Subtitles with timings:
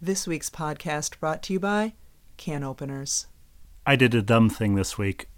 [0.00, 1.94] This week's podcast brought to you by
[2.36, 3.26] Can Openers.
[3.84, 5.28] I did a dumb thing this week.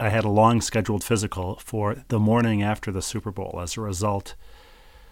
[0.00, 3.60] I had a long scheduled physical for the morning after the Super Bowl.
[3.62, 4.34] As a result,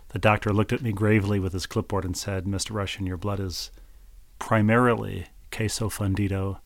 [0.09, 2.71] the doctor looked at me gravely with his clipboard and said, Mr.
[2.71, 3.71] Rushin, your blood is
[4.39, 6.61] primarily queso fundido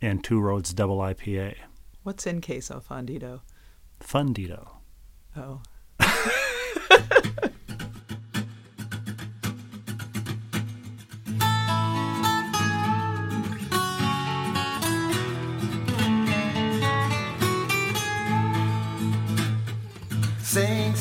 [0.00, 1.54] and two roads double IPA.
[2.02, 3.42] What's in queso fundido?
[4.00, 4.68] Fundido.
[5.36, 5.62] Oh.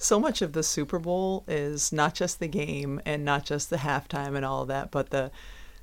[0.00, 3.78] So much of the Super Bowl is not just the game and not just the
[3.78, 5.30] halftime and all of that, but the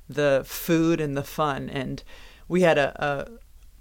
[0.08, 1.68] the food and the fun.
[1.68, 2.02] And
[2.48, 3.28] we had a,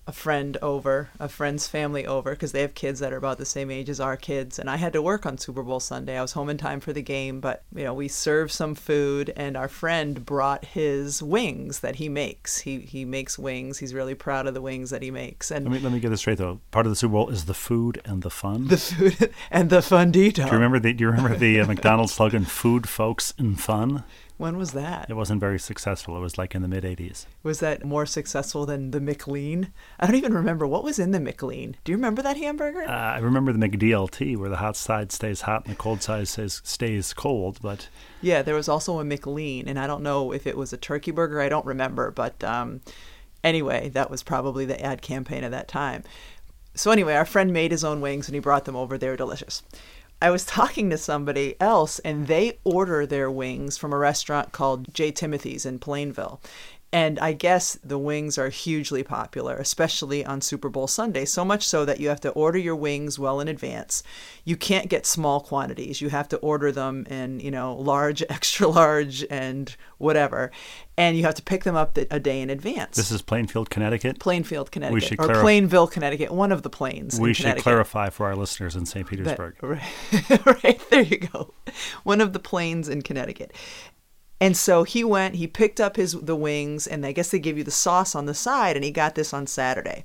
[0.07, 3.45] a friend over, a friend's family over, because they have kids that are about the
[3.45, 4.59] same age as our kids.
[4.59, 6.17] And I had to work on Super Bowl Sunday.
[6.17, 9.33] I was home in time for the game, but you know, we served some food,
[9.35, 12.59] and our friend brought his wings that he makes.
[12.59, 13.79] He he makes wings.
[13.79, 15.49] He's really proud of the wings that he makes.
[15.51, 16.59] And Let me let me get this straight though.
[16.71, 18.67] Part of the Super Bowl is the food and the fun.
[18.67, 20.33] the food and the fundido.
[20.35, 24.03] do you remember the Do you remember the uh, McDonald's slogan "Food, folks, and fun"?
[24.37, 25.09] When was that?
[25.09, 26.17] It wasn't very successful.
[26.17, 27.25] It was like in the mid '80s.
[27.41, 29.71] Was that more successful than the McLean?
[29.99, 31.77] I don't even remember what was in the McLean.
[31.85, 32.83] Do you remember that hamburger?
[32.83, 36.27] Uh, I remember the McDLT, where the hot side stays hot and the cold side
[36.27, 37.59] stays stays cold.
[37.61, 37.87] But
[38.21, 41.11] yeah, there was also a McLean, and I don't know if it was a turkey
[41.11, 41.39] burger.
[41.39, 42.81] I don't remember, but um,
[43.41, 46.03] anyway, that was probably the ad campaign at that time.
[46.73, 48.97] So anyway, our friend made his own wings and he brought them over.
[48.97, 49.63] They were delicious.
[50.21, 54.93] I was talking to somebody else, and they order their wings from a restaurant called
[54.93, 55.11] J.
[55.11, 56.41] Timothy's in Plainville.
[56.95, 61.67] And I guess the wings are hugely popular, especially on Super Bowl Sunday, so much
[61.67, 64.01] so that you have to order your wings well in advance.
[64.45, 65.99] You can't get small quantities.
[65.99, 70.51] You have to order them in, you know, large, extra large, and whatever.
[70.97, 72.95] And you have to pick them up a day in advance.
[72.95, 74.21] this is Plainfield, Connecticut.
[74.21, 77.19] Plainfield, Connecticut, should or clarif- Plainville, Connecticut, one of the plains.
[77.19, 79.05] we should clarify for our listeners in St.
[79.05, 79.55] That- Petersburg.
[79.61, 81.53] right, right, there you go.
[82.03, 83.51] One of the plains in Connecticut.
[84.41, 87.57] And so he went, he picked up his the wings, and I guess they give
[87.57, 90.03] you the sauce on the side, and he got this on Saturday.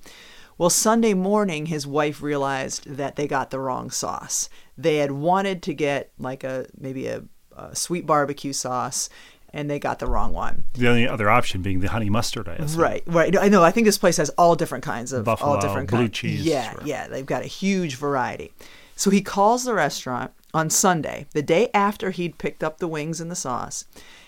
[0.56, 4.48] Well, Sunday morning, his wife realized that they got the wrong sauce.
[4.76, 7.22] They had wanted to get like a maybe a,
[7.56, 9.08] a sweet barbecue sauce,
[9.52, 10.64] and they got the wrong one.
[10.74, 12.80] The only other option being the honey mustard, I assume.
[12.80, 13.36] Right, right.
[13.36, 13.64] I know.
[13.64, 16.18] I think this place has all different kinds of Buffalo, all different blue kinds.
[16.18, 16.82] cheese, Yeah, sure.
[16.84, 17.08] yeah.
[17.08, 18.52] They've got a huge variety.
[18.94, 23.20] So he calls the restaurant on Sunday, the day after he'd picked up the wings
[23.20, 23.86] and the sauce,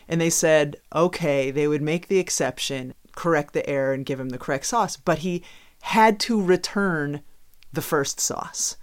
[0.09, 4.31] and they said, okay, they would make the exception, correct the error, and give him
[4.31, 4.97] the correct sauce.
[4.97, 5.43] But he
[5.83, 7.23] had to return
[7.73, 8.77] the first sauce.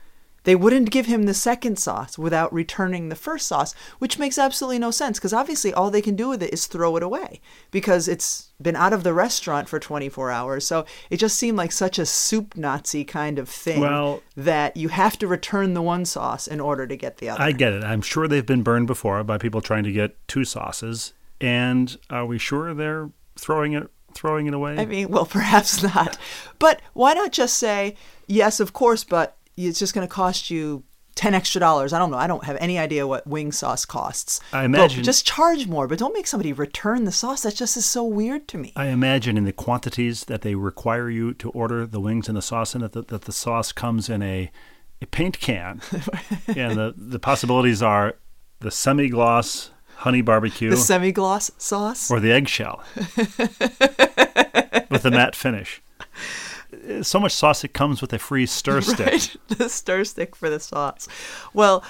[0.49, 4.79] They wouldn't give him the second sauce without returning the first sauce, which makes absolutely
[4.79, 7.39] no sense because obviously all they can do with it is throw it away
[7.69, 10.65] because it's been out of the restaurant for 24 hours.
[10.65, 14.87] So it just seemed like such a soup Nazi kind of thing Well- that you
[14.87, 17.43] have to return the one sauce in order to get the other.
[17.43, 17.83] I get it.
[17.83, 21.13] I'm sure they've been burned before by people trying to get two sauces.
[21.39, 24.79] And are we sure they're throwing it throwing it away?
[24.79, 26.17] I mean, well, perhaps not.
[26.57, 27.95] But why not just say,
[28.25, 29.37] yes, of course, but
[29.67, 30.83] it's just going to cost you
[31.15, 31.91] 10 extra dollars.
[31.91, 32.17] I don't know.
[32.17, 34.39] I don't have any idea what wing sauce costs.
[34.53, 37.41] I But imagine- just charge more, but don't make somebody return the sauce.
[37.43, 38.71] That just is so weird to me.
[38.75, 42.41] I imagine in the quantities that they require you to order the wings and the
[42.41, 44.49] sauce in, that the, that the sauce comes in a,
[45.01, 45.81] a paint can.
[46.47, 48.15] and the, the possibilities are
[48.61, 52.09] the semi gloss honey barbecue the semi gloss sauce?
[52.09, 52.81] or the eggshell
[54.89, 55.81] with the matte finish.
[57.01, 59.05] So much sauce, it comes with a free stir stick.
[59.05, 59.35] Right?
[59.47, 61.07] the stir stick for the sauce.
[61.53, 61.83] Well,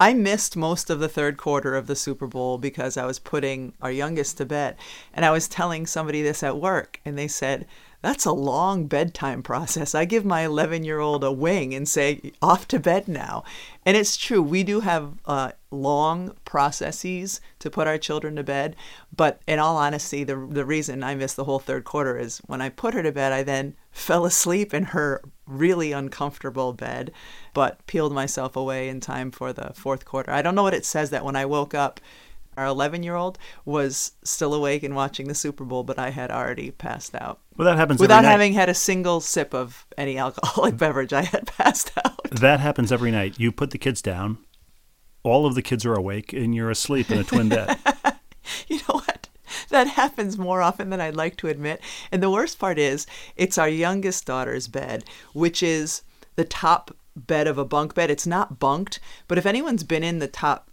[0.00, 3.72] I missed most of the third quarter of the Super Bowl because I was putting
[3.80, 4.76] our youngest to bed.
[5.14, 7.66] And I was telling somebody this at work, and they said,
[8.02, 9.94] That's a long bedtime process.
[9.94, 13.44] I give my 11 year old a wing and say, Off to bed now.
[13.86, 14.42] And it's true.
[14.42, 18.74] We do have uh, long processes to put our children to bed.
[19.16, 22.60] But in all honesty, the, the reason I missed the whole third quarter is when
[22.60, 27.12] I put her to bed, I then fell asleep in her really uncomfortable bed,
[27.54, 30.32] but peeled myself away in time for the fourth quarter.
[30.32, 32.00] I don't know what it says that when I woke up,
[32.56, 36.30] Our 11 year old was still awake and watching the Super Bowl, but I had
[36.30, 37.40] already passed out.
[37.56, 41.46] Well, that happens Without having had a single sip of any alcoholic beverage, I had
[41.46, 42.30] passed out.
[42.30, 43.38] That happens every night.
[43.38, 44.38] You put the kids down,
[45.22, 47.78] all of the kids are awake, and you're asleep in a twin bed.
[48.66, 49.28] You know what?
[49.68, 51.80] That happens more often than I'd like to admit.
[52.10, 53.06] And the worst part is,
[53.36, 56.02] it's our youngest daughter's bed, which is
[56.34, 58.10] the top bed of a bunk bed.
[58.10, 60.68] It's not bunked, but if anyone's been in the top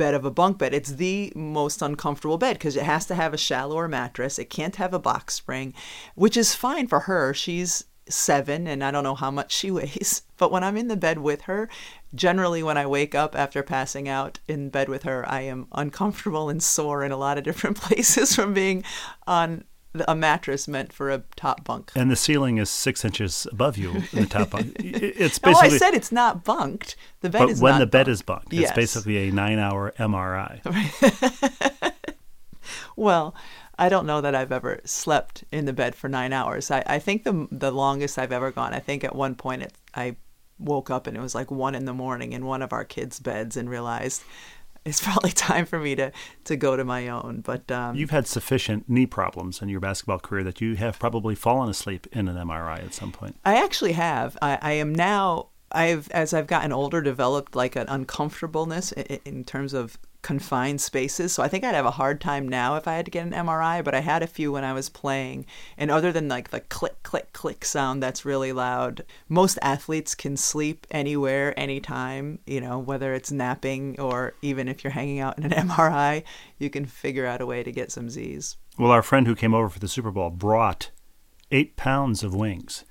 [0.00, 3.34] bed of a bunk bed, it's the most uncomfortable bed because it has to have
[3.34, 4.38] a shallower mattress.
[4.38, 5.74] It can't have a box spring,
[6.14, 7.34] which is fine for her.
[7.34, 10.22] She's seven and I don't know how much she weighs.
[10.38, 11.68] But when I'm in the bed with her,
[12.14, 16.48] generally when I wake up after passing out in bed with her, I am uncomfortable
[16.48, 18.82] and sore in a lot of different places from being
[19.26, 19.64] on
[20.06, 21.90] a mattress meant for a top bunk.
[21.96, 24.76] and the ceiling is six inches above you in the top bunk.
[24.78, 25.76] It's oh, basically.
[25.76, 26.96] I said it's not bunked.
[27.20, 28.10] The bed but is when the bed bunked.
[28.10, 28.70] is bunked, Yes.
[28.70, 30.60] it's basically a nine-hour MRI.
[32.96, 33.34] Well,
[33.78, 36.70] I don't know that I've ever slept in the bed for nine hours.
[36.70, 38.74] I, I think the the longest I've ever gone.
[38.74, 40.16] I think at one point it, I
[40.58, 43.18] woke up and it was like one in the morning in one of our kids'
[43.18, 44.22] beds and realized
[44.84, 46.12] it's probably time for me to
[46.44, 47.42] to go to my own.
[47.42, 51.34] But um, You've had sufficient knee problems in your basketball career that you have probably
[51.34, 53.36] fallen asleep in an MRI at some point.
[53.44, 54.36] I actually have.
[54.42, 55.48] I, I am now.
[55.72, 61.32] I've as I've gotten older, developed like an uncomfortableness in, in terms of confined spaces.
[61.32, 63.32] So I think I'd have a hard time now if I had to get an
[63.32, 63.84] MRI.
[63.84, 65.46] But I had a few when I was playing,
[65.76, 70.36] and other than like the click click click sound that's really loud, most athletes can
[70.36, 72.38] sleep anywhere, anytime.
[72.46, 76.24] You know, whether it's napping or even if you're hanging out in an MRI,
[76.58, 78.56] you can figure out a way to get some Z's.
[78.78, 80.90] Well, our friend who came over for the Super Bowl brought
[81.50, 82.84] eight pounds of wings.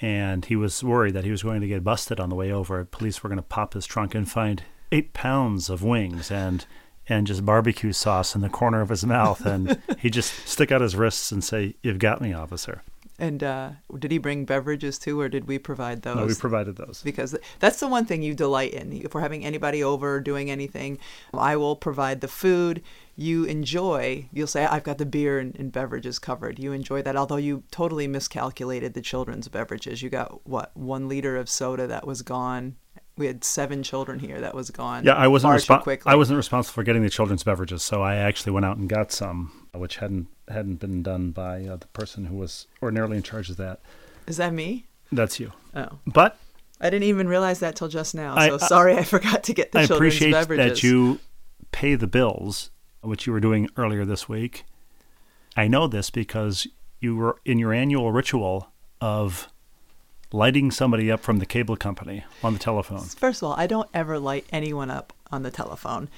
[0.00, 2.84] And he was worried that he was going to get busted on the way over.
[2.84, 6.64] Police were going to pop his trunk and find eight pounds of wings and
[7.08, 9.44] and just barbecue sauce in the corner of his mouth.
[9.44, 12.82] And he just stick out his wrists and say, "You've got me, officer."
[13.18, 16.16] And uh, did he bring beverages too, or did we provide those?
[16.16, 17.02] No, we provided those.
[17.04, 18.92] because that's the one thing you delight in.
[18.92, 20.98] If we're having anybody over or doing anything,
[21.32, 22.82] I will provide the food.
[23.14, 26.58] You enjoy, you'll say, I've got the beer and, and beverages covered.
[26.58, 30.02] You enjoy that, although you totally miscalculated the children's beverages.
[30.02, 32.76] You got, what, one liter of soda that was gone.
[33.22, 35.04] We had seven children here that was gone.
[35.04, 36.10] Yeah, I wasn't far too respo- quickly.
[36.10, 39.12] I wasn't responsible for getting the children's beverages, so I actually went out and got
[39.12, 43.48] some, which hadn't hadn't been done by uh, the person who was ordinarily in charge
[43.48, 43.78] of that.
[44.26, 44.86] Is that me?
[45.12, 45.52] That's you.
[45.72, 46.00] Oh.
[46.04, 46.36] But
[46.80, 48.34] I didn't even realize that till just now.
[48.34, 50.80] So I- sorry I forgot to get the I children's appreciate beverages.
[50.80, 51.20] that you
[51.70, 52.70] pay the bills,
[53.02, 54.64] which you were doing earlier this week.
[55.56, 56.66] I know this because
[56.98, 59.46] you were in your annual ritual of
[60.32, 63.00] lighting somebody up from the cable company on the telephone.
[63.00, 66.08] First of all, I don't ever light anyone up on the telephone.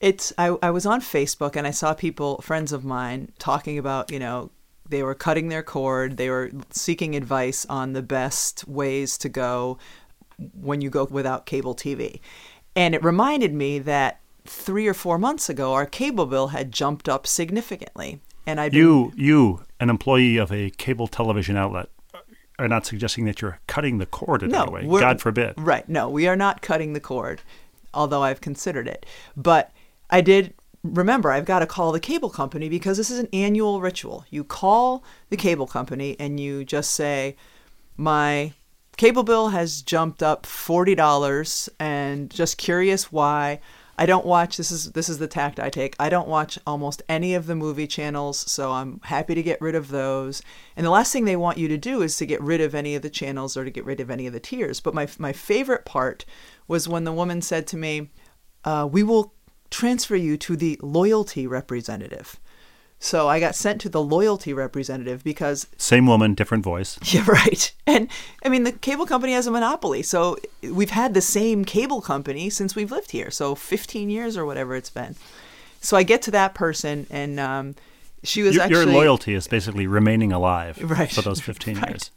[0.00, 4.10] It's I, I was on Facebook and I saw people, friends of mine, talking about,
[4.10, 4.50] you know,
[4.88, 9.78] they were cutting their cord, they were seeking advice on the best ways to go
[10.54, 12.20] when you go without cable TV.
[12.74, 17.08] And it reminded me that three or four months ago our cable bill had jumped
[17.08, 18.20] up significantly.
[18.46, 21.88] And I You, you, an employee of a cable television outlet,
[22.60, 25.00] are not suggesting that you're cutting the cord in no, any way.
[25.00, 25.54] God forbid.
[25.56, 25.88] Right.
[25.88, 27.40] No, we are not cutting the cord,
[27.94, 29.06] although I've considered it.
[29.36, 29.72] But
[30.10, 33.80] I did remember I've got to call the cable company because this is an annual
[33.80, 34.24] ritual.
[34.30, 37.36] You call the cable company and you just say,
[37.96, 38.52] My
[38.96, 43.60] cable bill has jumped up $40 and just curious why.
[44.00, 45.94] I don't watch this is this is the tact I take.
[46.00, 49.74] I don't watch almost any of the movie channels, so I'm happy to get rid
[49.74, 50.40] of those.
[50.74, 52.94] And the last thing they want you to do is to get rid of any
[52.94, 54.80] of the channels or to get rid of any of the tiers.
[54.80, 56.24] But my my favorite part
[56.66, 58.08] was when the woman said to me,
[58.64, 59.34] uh, "We will
[59.68, 62.40] transfer you to the loyalty representative."
[63.02, 66.98] So I got sent to the loyalty representative because Same woman, different voice.
[67.14, 67.72] yeah, right.
[67.86, 68.08] And
[68.44, 70.02] I mean, the cable company has a monopoly.
[70.02, 73.30] So we've had the same cable company since we've lived here.
[73.30, 75.16] So 15 years or whatever it's been.
[75.80, 77.74] So I get to that person, and um,
[78.22, 81.10] she was Your, actually your loyalty is basically remaining alive Right.
[81.10, 81.88] for those 15 Right.
[81.88, 82.10] years.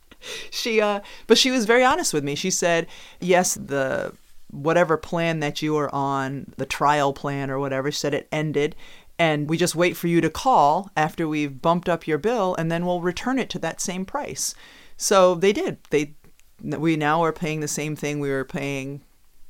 [0.52, 2.36] She, uh, but she was very honest with me.
[2.36, 2.88] She said,
[3.22, 4.13] "Yes, the
[4.52, 8.75] whatever plan that you were on, the trial plan or whatever, she said it ended."
[9.20, 12.72] And we just wait for you to call after we've bumped up your bill, and
[12.72, 14.55] then we'll return it to that same price.
[14.98, 15.77] So they did.
[15.89, 16.15] They
[16.62, 19.03] we now are paying the same thing we were paying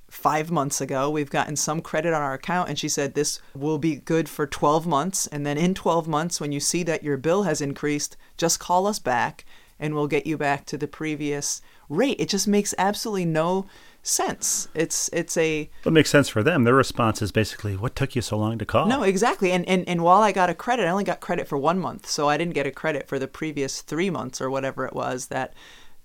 [0.10, 1.10] five months ago.
[1.10, 4.46] We've gotten some credit on our account, and she said this will be good for
[4.46, 5.28] 12 months.
[5.28, 8.88] And then in 12 months, when you see that your bill has increased, just call
[8.88, 9.46] us back
[9.80, 12.20] and we'll get you back to the previous rate.
[12.20, 13.66] It just makes absolutely no
[14.04, 14.68] sense.
[14.76, 16.64] It's it's a It makes sense for them.
[16.66, 19.52] Their response is basically, "What took you so long to call?" no, exactly.
[19.52, 22.08] And, and and while I got a credit, I only got credit for one month,
[22.08, 25.28] so I didn't get a credit for the previous three months or whatever it was
[25.28, 25.54] that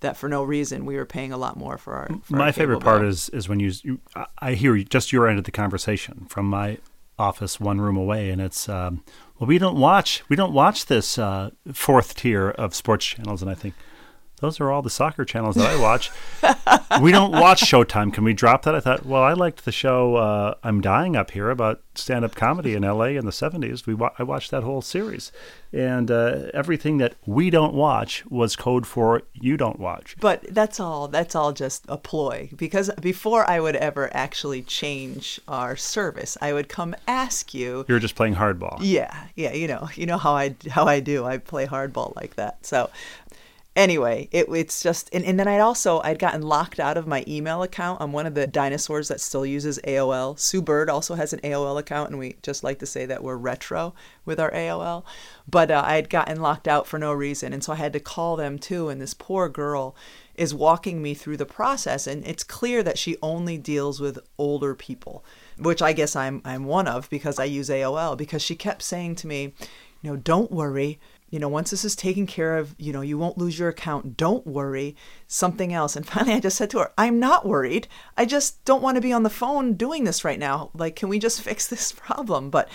[0.00, 2.08] that for no reason we were paying a lot more for our.
[2.22, 3.08] For my our favorite part bill.
[3.10, 6.46] is is when you, you I- I hear just your end of the conversation from
[6.46, 6.78] my
[7.18, 9.02] office one room away, and it's um,
[9.40, 13.50] well, we don't watch we don't watch this uh, fourth tier of sports channels, and
[13.50, 13.74] I think
[14.38, 16.11] those are all the soccer channels that I watch.
[17.02, 18.12] we don't watch Showtime.
[18.12, 18.75] Can we drop that?
[18.75, 22.35] I thought, well, I liked the show uh, I'm Dying Up Here about stand up
[22.35, 23.16] comedy in L.A.
[23.16, 23.87] in the '70s.
[23.87, 25.33] We wa- I watched that whole series,
[25.73, 30.16] and uh, everything that we don't watch was code for you don't watch.
[30.21, 31.09] But that's all.
[31.09, 32.50] That's all just a ploy.
[32.57, 37.85] Because before I would ever actually change our service, I would come ask you.
[37.88, 38.78] You're just playing hardball.
[38.80, 39.52] Yeah, yeah.
[39.52, 41.25] You know, you know how I how I do.
[41.25, 42.64] I play hardball like that.
[42.64, 42.90] So.
[43.78, 47.23] Anyway, it, it's just, and, and then I'd also, I'd gotten locked out of my
[47.28, 48.02] email account.
[48.02, 50.37] I'm one of the dinosaurs that still uses AOL.
[50.37, 53.37] Sue Bird also has an AOL account, and we just like to say that we're
[53.37, 53.94] retro
[54.25, 55.04] with our AOL.
[55.49, 58.00] But uh, I had gotten locked out for no reason, and so I had to
[58.00, 58.88] call them too.
[58.88, 59.94] And this poor girl
[60.35, 64.75] is walking me through the process, and it's clear that she only deals with older
[64.75, 65.25] people,
[65.56, 68.18] which I guess I'm I'm one of because I use AOL.
[68.18, 69.54] Because she kept saying to me,
[70.02, 70.99] you know, don't worry
[71.30, 74.16] you know, once this is taken care of, you know, you won't lose your account.
[74.16, 74.97] Don't worry.
[75.26, 75.94] Something else.
[75.94, 77.87] And finally, I just said to her, I'm not worried.
[78.16, 80.70] I just don't want to be on the phone doing this right now.
[80.75, 82.50] Like, can we just fix this problem?
[82.50, 82.68] But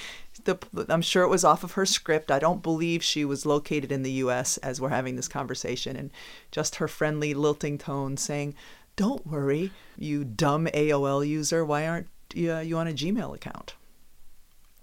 [0.44, 0.58] the,
[0.90, 2.32] I'm sure it was off of her script.
[2.32, 4.58] I don't believe she was located in the U.S.
[4.58, 5.96] as we're having this conversation.
[5.96, 6.12] And
[6.52, 8.54] just her friendly, lilting tone saying,
[8.96, 11.66] Don't worry, you dumb AOL user.
[11.66, 13.76] Why aren't you, uh, you on a Gmail account?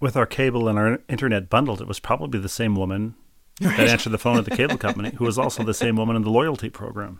[0.01, 3.13] With our cable and our internet bundled, it was probably the same woman
[3.61, 6.21] that answered the phone at the cable company, who was also the same woman in
[6.23, 7.19] the loyalty program.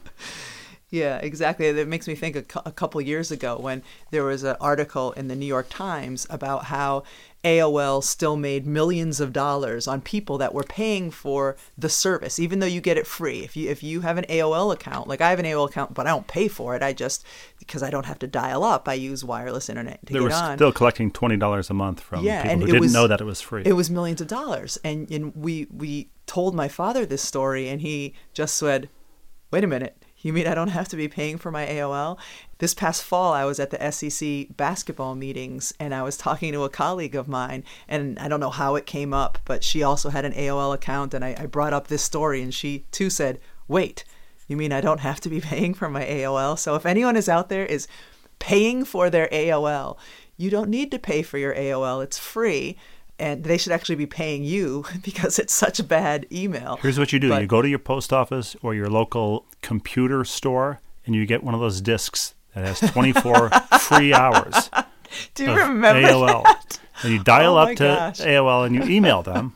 [0.90, 1.72] Yeah, exactly.
[1.72, 3.82] That makes me think a, cou- a couple years ago when
[4.12, 7.04] there was an article in the New York Times about how
[7.46, 12.60] AOL still made millions of dollars on people that were paying for the service, even
[12.60, 13.40] though you get it free.
[13.40, 16.08] If you if you have an AOL account, like I have an AOL account, but
[16.08, 16.84] I don't pay for it.
[16.84, 17.26] I just
[17.58, 20.34] because I don't have to dial up, I use wireless internet to They get were
[20.34, 20.58] on.
[20.58, 23.26] still collecting twenty dollars a month from Yeah, people who didn't was- know that it
[23.26, 23.64] was free.
[23.66, 27.82] It was millions of dollars, and and we we told my father this story, and
[27.82, 28.90] he just said,
[29.52, 32.18] "Wait a minute." You mean I don't have to be paying for my AOL?
[32.60, 36.64] This past fall, I was at the SEC basketball meetings and I was talking to
[36.64, 40.10] a colleague of mine, and I don't know how it came up, but she also
[40.10, 43.40] had an AOL account, and I, I brought up this story, and she too said,
[43.68, 44.06] Wait,
[44.48, 46.58] you mean I don't have to be paying for my AOL?
[46.58, 47.88] So if anyone is out there is
[48.40, 49.98] paying for their AOL,
[50.38, 52.78] you don't need to pay for your AOL, it's free.
[53.22, 56.78] And they should actually be paying you because it's such a bad email.
[56.82, 60.24] Here's what you do: But- you go to your post office or your local computer
[60.26, 63.50] store, and you get one of those discs that has 24
[63.80, 64.70] free hours
[65.36, 66.80] Do you remember AOL, that?
[67.04, 68.20] and you dial Oh up to gosh.
[68.22, 69.56] AOL and you email them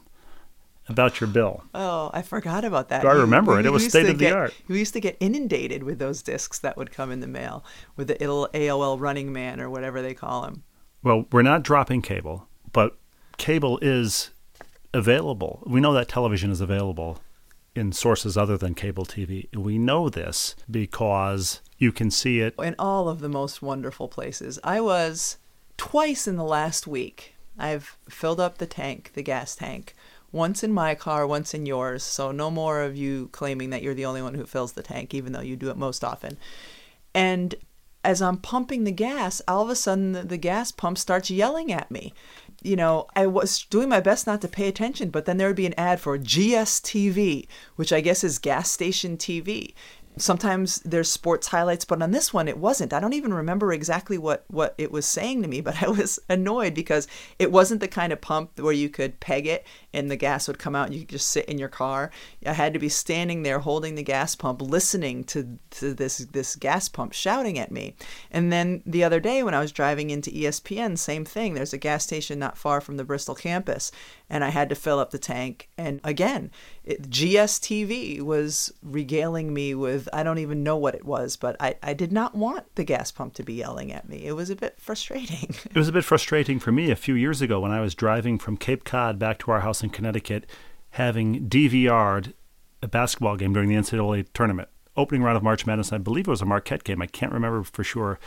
[0.88, 1.64] about your bill.
[1.74, 3.04] Oh, I forgot about that.
[3.06, 3.66] I remember it.
[3.66, 4.54] It was state of the get- art.
[4.68, 8.08] We used to get inundated with those discs that would come in the mail with
[8.10, 10.64] the little AOL Running Man or whatever they call him.
[11.04, 12.98] Well, we're not dropping cable, but
[13.38, 14.32] cable is
[14.94, 15.64] available.
[15.66, 17.20] We know that television is available
[17.76, 19.54] in sources other than cable TV.
[19.56, 22.56] We know this because you can see it.
[22.58, 24.60] in all of the most wonderful places.
[24.64, 25.38] I was
[25.78, 27.36] twice in the last week.
[27.58, 29.94] I've filled up the tank, the gas tank,
[30.32, 32.04] once in my car, once in yours.
[32.04, 35.14] So no more of you claiming that you're the only one who fills the tank,
[35.14, 36.38] even though you do it most often.
[37.14, 37.56] And
[38.04, 41.72] as I'm pumping the gas, all of a sudden the, the gas pump starts yelling
[41.72, 42.14] at me.
[42.64, 45.56] You know, I was doing my best not to pay attention, but then there would
[45.56, 49.74] be an ad for GSTV, which I guess is gas station TV.
[50.18, 52.94] Sometimes there's sports highlights, but on this one it wasn't.
[52.94, 56.20] I don't even remember exactly what what it was saying to me, but I was
[56.30, 57.08] annoyed because
[57.40, 60.60] it wasn't the kind of pump where you could peg it and the gas would
[60.60, 62.12] come out and you could just sit in your car.
[62.46, 66.56] I had to be standing there holding the gas pump, listening to, to this this
[66.56, 67.96] gas pump shouting at me.
[68.32, 71.54] And then the other day when I was driving into ESPN, same thing.
[71.54, 73.92] There's a gas station not far from the Bristol campus,
[74.30, 75.70] and I had to fill up the tank.
[75.78, 76.52] And again,
[76.84, 81.76] it, GSTV was regaling me with I don't even know what it was, but I,
[81.84, 84.26] I did not want the gas pump to be yelling at me.
[84.26, 85.56] It was a bit frustrating.
[85.66, 88.40] It was a bit frustrating for me a few years ago when I was driving
[88.40, 90.46] from Cape Cod back to our house in Connecticut,
[90.92, 92.34] having DVR'd
[92.82, 94.70] a basketball game during the NCAA tournament.
[94.96, 97.02] Opening round of March Madness, I believe it was a Marquette game.
[97.02, 98.20] I can't remember for sure.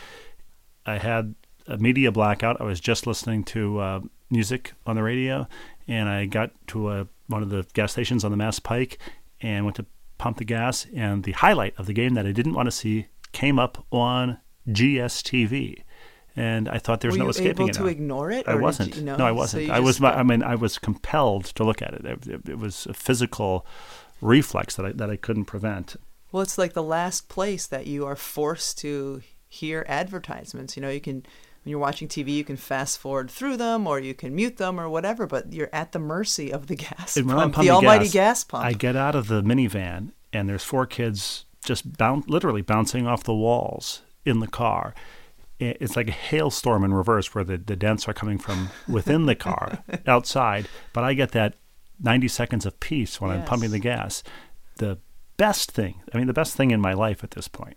[0.85, 1.35] I had
[1.67, 2.61] a media blackout.
[2.61, 4.01] I was just listening to uh,
[4.31, 5.47] music on the radio,
[5.89, 8.99] and I got to uh one of the gas stations on the Mass Pike
[9.41, 9.87] and went to
[10.19, 13.07] pump the gas, and the highlight of the game that I didn't want to see
[13.33, 15.83] came up on GSTV.
[16.37, 17.59] And I thought there's Were no escaping it.
[17.59, 17.87] Were you able to now.
[17.89, 18.47] ignore it?
[18.49, 18.97] I wasn't.
[18.97, 19.17] you- no?
[19.17, 19.65] No, I wasn't.
[19.65, 20.01] you I was.
[20.01, 22.05] I mean, I was compelled to look at it.
[22.05, 23.67] It, it, it was a physical
[24.21, 25.97] reflex that I that I couldn't prevent.
[26.31, 30.77] Well, it's like the last place that you are forced to hear advertisements.
[30.77, 31.25] You know, you can
[31.65, 34.81] when you're watching TV, you can fast forward through them or you can mute them
[34.81, 38.13] or whatever, but you're at the mercy of the gas And pump, the almighty gas,
[38.13, 38.65] gas, pump.
[38.65, 43.25] I get out of the minivan, and there's four kids just boun- literally bouncing off
[43.25, 44.95] the walls in the car.
[45.61, 49.35] It's like a hailstorm in reverse, where the, the dents are coming from within the
[49.35, 50.69] car, outside.
[50.93, 51.55] But I get that
[52.01, 54.23] 90 seconds of peace when I'm pumping the gas.
[54.77, 54.99] The
[55.37, 57.77] best thing, I mean, the best thing in my life at this point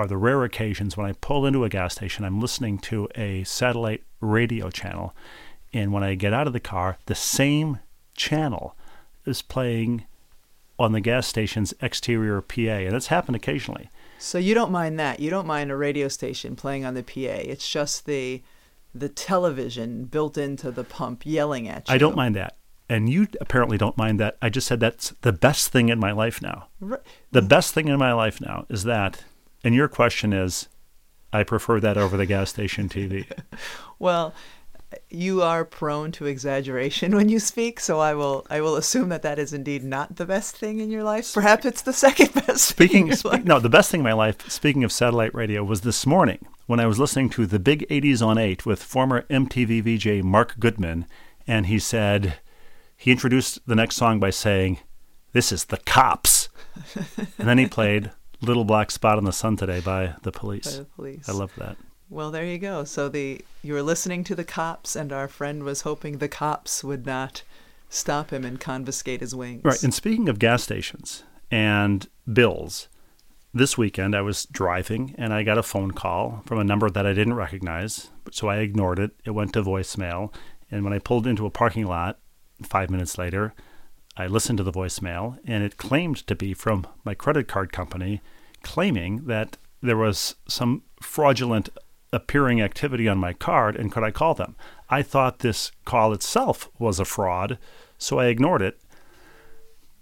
[0.00, 3.44] are the rare occasions when I pull into a gas station, I'm listening to a
[3.44, 5.14] satellite radio channel,
[5.74, 7.78] and when I get out of the car, the same
[8.14, 8.74] channel
[9.26, 10.06] is playing
[10.78, 13.90] on the gas station's exterior PA, and that's happened occasionally.
[14.18, 15.20] So you don't mind that.
[15.20, 17.12] You don't mind a radio station playing on the PA.
[17.52, 18.42] It's just the
[18.94, 21.94] the television built into the pump yelling at you.
[21.94, 22.56] I don't mind that.
[22.88, 24.36] And you apparently don't mind that.
[24.42, 26.66] I just said that's the best thing in my life now.
[26.82, 29.22] R- The best thing in my life now is that.
[29.62, 30.68] And your question is,
[31.32, 33.26] I prefer that over the gas station TV.
[33.98, 34.32] Well,
[35.10, 39.20] you are prone to exaggeration when you speak, so I will I will assume that
[39.20, 41.34] that is indeed not the best thing in your life.
[41.34, 42.64] Perhaps it's the second best.
[42.64, 46.06] Speaking, spe- no, the best thing in my life, speaking of satellite radio, was this
[46.06, 50.24] morning when I was listening to the Big 80s on 8 with former MTV VJ
[50.24, 51.04] Mark Goodman,
[51.46, 52.38] and he said,
[52.96, 54.78] he introduced the next song by saying,
[55.32, 56.48] This is the cops.
[57.16, 60.76] and then he played Little Black Spot in the Sun Today by the By police.
[60.76, 61.28] the police.
[61.28, 61.76] I love that.
[62.08, 62.84] Well, there you go.
[62.84, 66.82] So the you were listening to the cops, and our friend was hoping the cops
[66.82, 67.42] would not
[67.88, 69.62] stop him and confiscate his wings.
[69.64, 69.82] Right.
[69.82, 72.88] And speaking of gas stations and bills,
[73.52, 77.06] this weekend I was driving and I got a phone call from a number that
[77.06, 78.10] I didn't recognize.
[78.30, 79.10] So I ignored it.
[79.24, 80.32] It went to voicemail.
[80.70, 82.20] And when I pulled into a parking lot
[82.62, 83.54] five minutes later,
[84.16, 88.20] I listened to the voicemail and it claimed to be from my credit card company,
[88.62, 91.70] claiming that there was some fraudulent
[92.12, 94.56] appearing activity on my card and could I call them?
[94.88, 97.58] I thought this call itself was a fraud,
[97.98, 98.80] so I ignored it.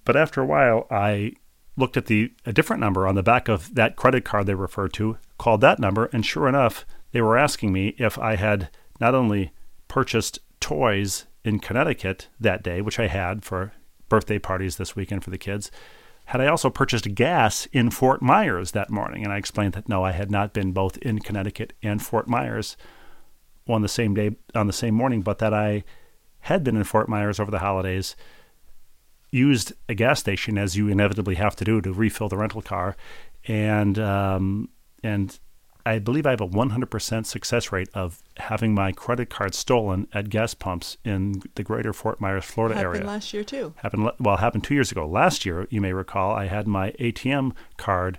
[0.04, 1.34] But after a while, I
[1.76, 4.92] looked at the a different number on the back of that credit card they referred
[4.94, 9.14] to, called that number, and sure enough, they were asking me if I had not
[9.14, 9.52] only
[9.86, 13.72] purchased toys in Connecticut that day, which I had for
[14.08, 15.70] birthday parties this weekend for the kids,
[16.26, 19.24] had I also purchased gas in Fort Myers that morning.
[19.24, 22.76] And I explained that no, I had not been both in Connecticut and Fort Myers
[23.66, 25.84] on the same day, on the same morning, but that I
[26.40, 28.16] had been in Fort Myers over the holidays,
[29.30, 32.96] used a gas station as you inevitably have to do to refill the rental car,
[33.46, 34.68] and um,
[35.02, 35.38] and
[35.88, 40.28] I believe I have a 100% success rate of having my credit card stolen at
[40.28, 43.06] gas pumps in the greater Fort Myers, Florida happened area.
[43.06, 43.72] last year too.
[43.76, 45.06] happened well, it happened two years ago.
[45.06, 48.18] Last year, you may recall, I had my ATM card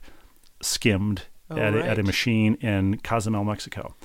[0.62, 3.96] skimmed Oh, at, a, at a machine in Cozumel, Mexico,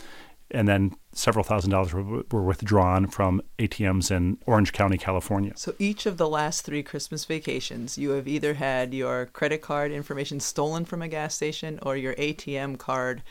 [0.51, 5.53] and then several thousand dollars were, were withdrawn from ATMs in Orange County, California.
[5.57, 9.93] So each of the last three Christmas vacations, you have either had your credit card
[9.93, 13.23] information stolen from a gas station or your ATM card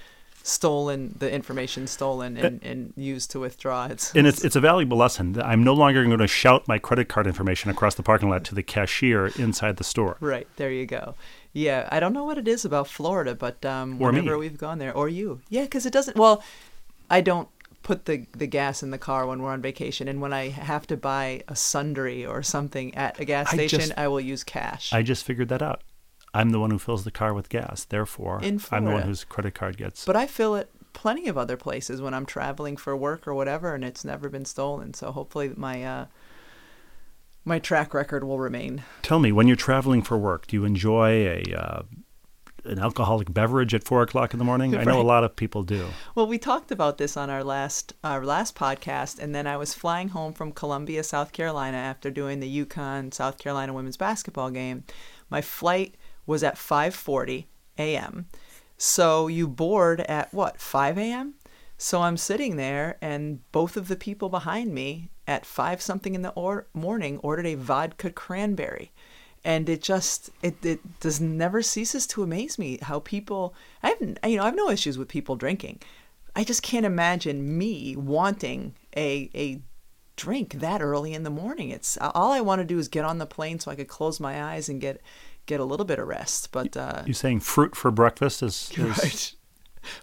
[0.43, 3.88] stolen, the information stolen and, and used to withdraw.
[3.88, 5.41] It's, and it's it's a valuable lesson.
[5.41, 8.56] I'm no longer going to shout my credit card information across the parking lot to
[8.56, 10.17] the cashier inside the store.
[10.19, 11.15] Right, there you go.
[11.53, 14.21] Yeah, I don't know what it is about Florida, but um, Or me.
[14.36, 16.17] we've gone there, or you, yeah, because it doesn't.
[16.17, 16.43] Well,
[17.10, 17.47] I don't
[17.84, 20.86] put the the gas in the car when we're on vacation, and when I have
[20.88, 24.43] to buy a sundry or something at a gas I station, just- I will use
[24.43, 24.91] cash.
[24.91, 25.82] I just figured that out.
[26.34, 27.86] I'm the one who fills the car with gas.
[27.86, 30.06] Therefore, I'm the one whose credit card gets.
[30.06, 33.74] but I fill it plenty of other places when I'm traveling for work or whatever,
[33.76, 34.93] and it's never been stolen.
[34.93, 36.06] So hopefully my uh,
[37.46, 38.84] my track record will remain.
[39.02, 41.82] Tell me, when you're traveling for work, do you enjoy a uh,
[42.65, 44.76] an alcoholic beverage at four o'clock in the morning?
[44.76, 45.88] I know a lot of people do.
[46.15, 49.74] Well, we talked about this on our last our last podcast, and then I was
[49.74, 54.84] flying home from Columbia, South Carolina, after doing the UConn South Carolina women's basketball game.
[55.30, 57.46] My flight was at 5:40
[57.78, 58.28] a.m.
[58.78, 61.36] So you board at what 5 a.m.
[61.78, 66.22] So I'm sitting there, and both of the people behind me at five something in
[66.22, 68.92] the or- morning ordered a vodka cranberry
[69.44, 74.02] and it just it, it does never ceases to amaze me how people I have
[74.02, 75.82] you know I have no issues with people drinking.
[76.36, 79.62] I just can't imagine me wanting a a
[80.16, 81.70] drink that early in the morning.
[81.70, 84.20] It's all I want to do is get on the plane so I could close
[84.20, 85.02] my eyes and get
[85.45, 86.51] get a little bit of rest.
[86.51, 89.34] But uh, You saying fruit for breakfast is, is right.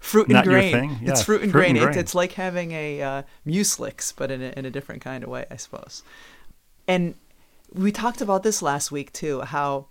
[0.01, 0.73] Fruit and grain.
[0.73, 0.99] thing?
[1.09, 1.71] It's fruit and fruit grain.
[1.71, 1.99] and It's, grain.
[1.99, 5.47] it's like having a uh, Mueslix, but in a, in a different kind of way,
[5.51, 6.03] I suppose.
[6.87, 7.15] And
[7.73, 9.41] we talked about this last week too.
[9.41, 9.87] How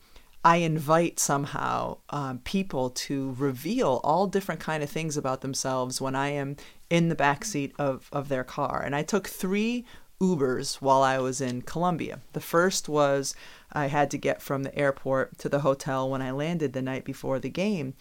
[0.46, 6.16] I invite somehow um, people to reveal all different kind of things about themselves when
[6.16, 6.56] I am
[6.90, 8.84] in the back seat of of their car.
[8.86, 9.86] And I took three
[10.22, 12.20] Ubers while I was in Columbia.
[12.34, 13.34] The first was
[13.72, 17.06] I had to get from the airport to the hotel when I landed the night
[17.06, 17.94] before the game.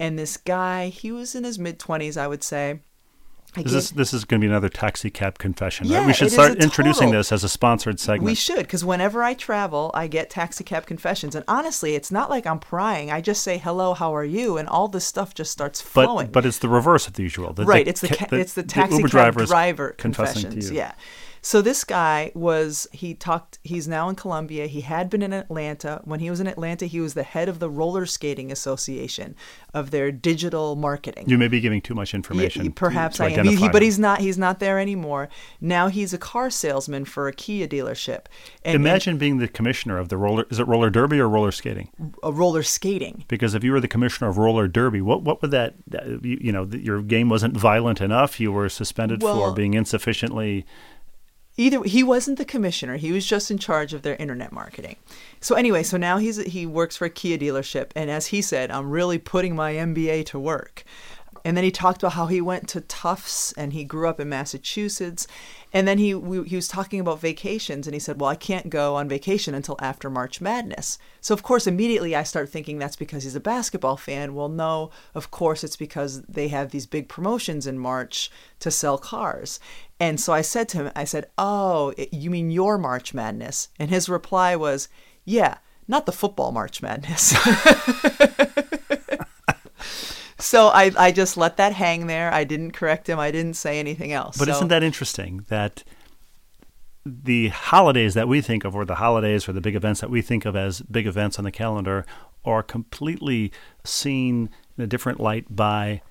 [0.00, 2.80] And this guy, he was in his mid 20s, I would say.
[3.56, 5.88] I Is this this is going to be another taxi cab confession?
[5.88, 5.94] right?
[5.94, 8.26] Yeah, we should start introducing total- this as a sponsored segment.
[8.26, 11.34] We should, because whenever I travel, I get taxi cab confessions.
[11.34, 13.10] And honestly, it's not like I'm prying.
[13.10, 14.58] I just say, hello, how are you?
[14.58, 16.26] And all this stuff just starts flowing.
[16.26, 17.54] but but it's the reverse of the usual.
[17.54, 20.66] The- right, it's the, ca- ca- it's the taxi Uber cab driver confessions.
[20.66, 20.76] to you.
[20.80, 20.92] Yeah.
[21.48, 24.66] So this guy was he talked he's now in Columbia.
[24.66, 26.02] He had been in Atlanta.
[26.04, 29.34] When he was in Atlanta, he was the head of the roller skating association
[29.72, 31.24] of their digital marketing.
[31.26, 32.64] You may be giving too much information.
[32.64, 33.46] to- perhaps to I am.
[33.46, 34.20] He, he, but he's not.
[34.20, 35.30] He's not there anymore.
[35.58, 38.26] Now he's a car salesman for a Kia dealership.
[38.62, 40.44] And, Imagine being the commissioner of the roller.
[40.50, 41.88] Is it roller derby or roller skating?
[42.22, 43.24] uh, roller skating.
[43.26, 45.76] Because if you were the commissioner of roller derby, what what would that?
[46.22, 48.38] You, you know, your game wasn't violent enough.
[48.38, 50.66] You were suspended for being insufficiently.
[51.58, 54.96] Either he wasn't the commissioner he was just in charge of their internet marketing.
[55.40, 58.70] So anyway so now he's he works for a kia dealership and as he said
[58.70, 60.84] i'm really putting my mba to work
[61.48, 64.28] and then he talked about how he went to tufts and he grew up in
[64.28, 65.26] massachusetts
[65.72, 68.68] and then he we, he was talking about vacations and he said well i can't
[68.68, 72.96] go on vacation until after march madness so of course immediately i start thinking that's
[72.96, 77.08] because he's a basketball fan well no of course it's because they have these big
[77.08, 78.30] promotions in march
[78.60, 79.58] to sell cars
[80.00, 83.68] and so I said to him, I said, Oh, you mean your March Madness?
[83.80, 84.88] And his reply was,
[85.24, 85.58] Yeah,
[85.88, 87.34] not the football March Madness.
[90.38, 92.32] so I, I just let that hang there.
[92.32, 93.18] I didn't correct him.
[93.18, 94.36] I didn't say anything else.
[94.36, 95.84] But so, isn't that interesting that
[97.04, 100.22] the holidays that we think of, or the holidays or the big events that we
[100.22, 102.04] think of as big events on the calendar,
[102.44, 103.52] are completely
[103.84, 106.02] seen in a different light by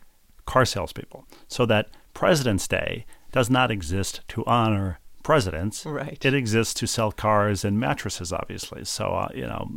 [0.46, 1.26] car salespeople?
[1.48, 5.86] So that President's Day does not exist to honor presidents.
[5.86, 6.24] Right.
[6.24, 8.86] It exists to sell cars and mattresses, obviously.
[8.86, 9.70] So, uh, you know,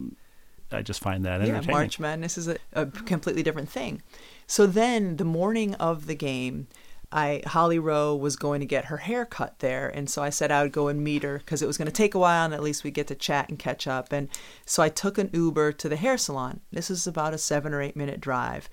[0.72, 1.76] I just find that yeah, entertaining.
[1.76, 4.02] March Madness is a, a completely different thing.
[4.50, 6.66] So then the morning of the game,
[7.12, 10.50] I Holly Rowe was going to get her hair cut there, and so I said
[10.50, 12.52] I would go and meet her because it was going to take a while, and
[12.52, 14.12] at least we get to chat and catch up.
[14.12, 14.28] And
[14.66, 16.58] so I took an Uber to the hair salon.
[16.72, 18.68] This is about a seven or eight minute drive.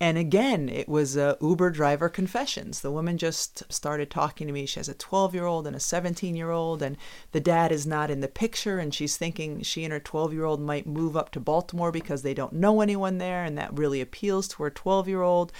[0.00, 2.80] And again, it was uh, Uber driver confessions.
[2.80, 4.64] The woman just started talking to me.
[4.64, 6.96] She has a 12 year old and a 17 year old, and
[7.32, 8.78] the dad is not in the picture.
[8.78, 12.22] And she's thinking she and her 12 year old might move up to Baltimore because
[12.22, 15.52] they don't know anyone there, and that really appeals to her 12 year old.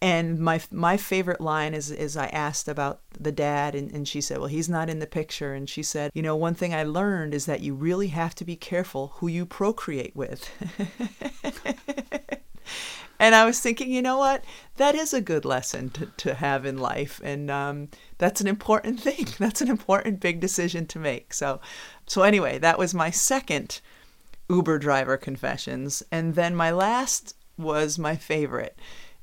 [0.00, 4.20] And my my favorite line is is I asked about the dad and, and she
[4.20, 5.54] said, Well, he's not in the picture.
[5.54, 8.44] And she said, You know, one thing I learned is that you really have to
[8.44, 10.50] be careful who you procreate with.
[13.18, 14.44] and I was thinking, you know what?
[14.76, 17.20] That is a good lesson to, to have in life.
[17.24, 19.26] And um, that's an important thing.
[19.38, 21.34] That's an important big decision to make.
[21.34, 21.60] So
[22.06, 23.80] so anyway, that was my second
[24.48, 26.02] Uber driver confessions.
[26.10, 28.78] And then my last was my favorite.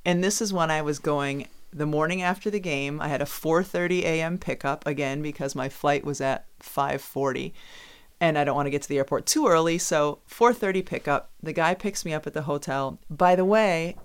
[0.05, 3.01] And this is when I was going the morning after the game.
[3.01, 4.38] I had a 4:30 a.m.
[4.38, 7.53] pickup again because my flight was at 5:40
[8.26, 11.32] and I don't want to get to the airport too early, so 4:30 pickup.
[11.42, 13.00] The guy picks me up at the hotel.
[13.10, 13.96] By the way,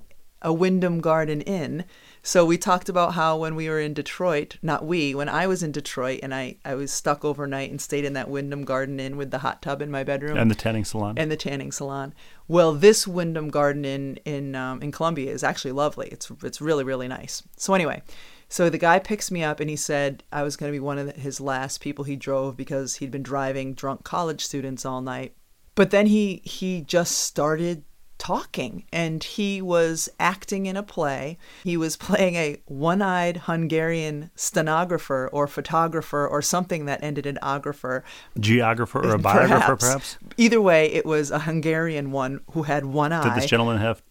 [0.43, 1.85] a Wyndham Garden Inn.
[2.23, 5.63] So we talked about how when we were in Detroit, not we, when I was
[5.63, 9.17] in Detroit and I, I was stuck overnight and stayed in that Wyndham Garden Inn
[9.17, 11.17] with the hot tub in my bedroom and the tanning salon.
[11.17, 12.15] and the tanning salon.
[12.47, 16.09] Well, this Wyndham Garden in in um, in Columbia is actually lovely.
[16.09, 17.43] It's it's really really nice.
[17.57, 18.03] So anyway,
[18.51, 20.99] so the guy picks me up and he said I was going to be one
[20.99, 25.35] of his last people he drove because he'd been driving drunk college students all night.
[25.77, 27.85] But then he he just started
[28.19, 31.39] talking and he was acting in a play.
[31.65, 38.05] He was playing a one-eyed Hungarian stenographer or photographer or something that ended in ographer.
[38.39, 40.19] Geographer or a biographer, perhaps?
[40.37, 43.23] Either way, it was a Hungarian one who had one eye.
[43.23, 44.03] Did this gentleman have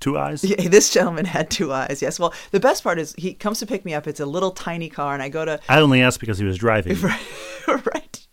[0.00, 0.42] two eyes?
[0.42, 2.00] Yeah, this gentleman had two eyes.
[2.02, 2.18] Yes.
[2.18, 4.06] Well, the best part is he comes to pick me up.
[4.06, 6.58] It's a little tiny car, and I go to I only asked because he was
[6.58, 6.96] driving.
[7.68, 8.26] right.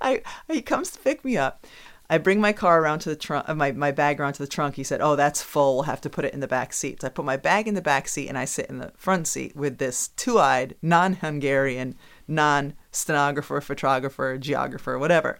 [0.00, 1.66] I he comes to pick me up.
[2.08, 4.48] I bring my car around to the trunk, uh, my my bag around to the
[4.48, 4.76] trunk.
[4.76, 5.76] He said, "Oh, that's full.
[5.76, 7.74] We'll have to put it in the back seat." So I put my bag in
[7.74, 11.96] the back seat, and I sit in the front seat with this two-eyed, non-Hungarian,
[12.28, 15.38] non-stenographer, photographer, geographer, whatever.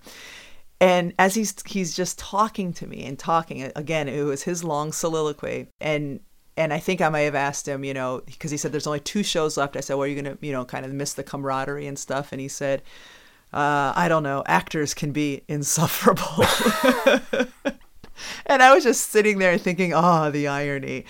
[0.81, 4.93] And as he's he's just talking to me and talking again, it was his long
[4.93, 6.21] soliloquy, and
[6.57, 9.01] and I think I may have asked him, you know, because he said there's only
[9.01, 9.77] two shows left.
[9.77, 12.33] I said, well, are you gonna, you know, kind of miss the camaraderie and stuff?
[12.33, 12.83] And he said,
[13.53, 16.45] uh, I don't know, actors can be insufferable.
[18.47, 21.05] and I was just sitting there thinking, oh, the irony.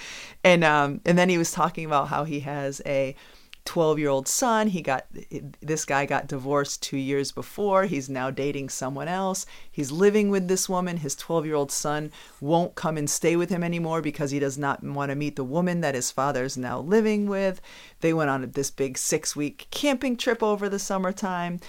[0.45, 3.17] And um, and then he was talking about how he has a
[3.67, 4.69] 12 year old son.
[4.69, 5.07] He got
[5.61, 7.85] this guy got divorced two years before.
[7.85, 9.45] He's now dating someone else.
[9.71, 10.99] He's living with this woman.
[10.99, 14.57] His 12 year old son won't come and stay with him anymore because he does
[14.57, 17.61] not want to meet the woman that his father's now living with.
[18.01, 21.61] They went on this big six week camping trip over the summertime.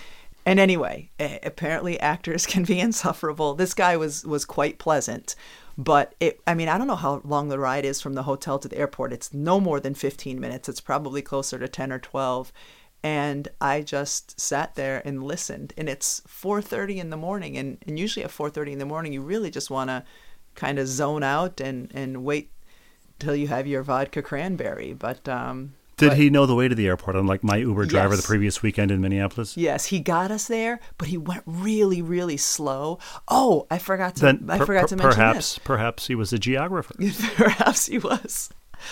[0.45, 3.55] And anyway, apparently actors can be insufferable.
[3.55, 5.35] This guy was was quite pleasant
[5.77, 8.57] but it, I mean, I don't know how long the ride is from the hotel
[8.59, 9.13] to the airport.
[9.13, 10.67] It's no more than 15 minutes.
[10.67, 12.51] It's probably closer to 10 or 12.
[13.03, 15.73] And I just sat there and listened.
[15.77, 19.21] And it's 4:30 in the morning, and, and usually at 4:30 in the morning, you
[19.21, 20.03] really just want to
[20.55, 22.51] kind of zone out and and wait
[23.19, 24.93] till you have your vodka cranberry.
[24.93, 28.13] But um, did but, he know the way to the airport, unlike my Uber driver
[28.13, 28.21] yes.
[28.21, 29.57] the previous weekend in Minneapolis?
[29.57, 32.99] Yes, he got us there, but he went really, really slow.
[33.27, 34.21] Oh, I forgot to.
[34.21, 35.57] Then, I forgot per, to mention perhaps, this.
[35.59, 36.93] Perhaps he was a geographer.
[37.35, 38.51] perhaps he was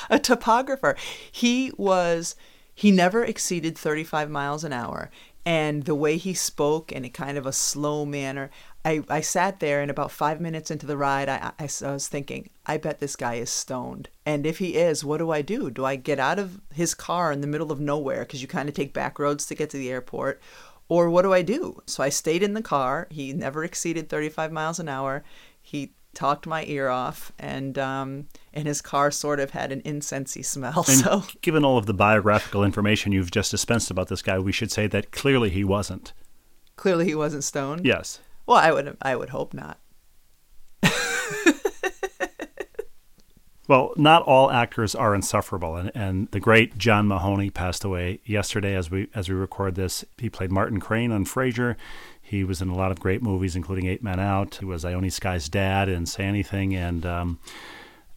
[0.10, 0.96] a topographer.
[1.32, 2.36] He was.
[2.74, 5.10] He never exceeded 35 miles an hour,
[5.46, 8.50] and the way he spoke in a kind of a slow manner,
[8.86, 12.08] I, I sat there and about five minutes into the ride, I, I, I, was
[12.08, 14.10] thinking, I bet this guy is stoned.
[14.28, 15.72] And if he is, what do I do?
[15.72, 18.70] Do I get out of his car in the middle of nowhere because you kind
[18.70, 20.40] of take back roads to get to the airport?
[20.88, 21.82] Or what do I do?
[21.88, 23.08] So I stayed in the car.
[23.10, 25.24] He never exceeded 35 miles an hour.
[25.60, 30.46] He talked my ear off, and um, and his car sort of had an incensey
[30.46, 30.86] smell.
[30.88, 34.52] And so, given all of the biographical information you've just dispensed about this guy, we
[34.52, 36.14] should say that clearly he wasn't.
[36.76, 37.84] Clearly, he wasn't stoned.
[37.84, 38.20] Yes.
[38.46, 39.80] Well, I would I would hope not.
[43.68, 48.76] well, not all actors are insufferable, and, and the great John Mahoney passed away yesterday
[48.76, 50.06] as we as we record this.
[50.18, 51.76] He played Martin Crane on Frasier.
[52.22, 54.56] He was in a lot of great movies, including Eight Men Out.
[54.56, 57.40] He was Ione Skye's dad in Say Anything, and um,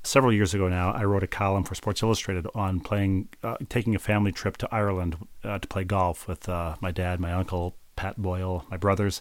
[0.03, 3.95] several years ago now, I wrote a column for Sports Illustrated on playing, uh, taking
[3.95, 7.77] a family trip to Ireland uh, to play golf with uh, my dad, my uncle,
[7.97, 9.21] Pat Boyle, my brothers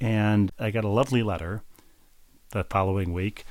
[0.00, 1.62] and I got a lovely letter
[2.50, 3.44] the following week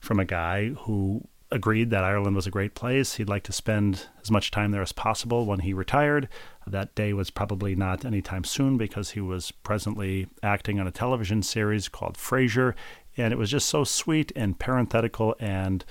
[0.00, 3.14] from a guy who agreed that Ireland was a great place.
[3.14, 6.28] He'd like to spend as much time there as possible when he retired.
[6.66, 11.42] That day was probably not anytime soon because he was presently acting on a television
[11.42, 12.74] series called Frasier,
[13.16, 15.84] and it was just so sweet and parenthetical and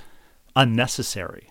[0.56, 1.50] unnecessary,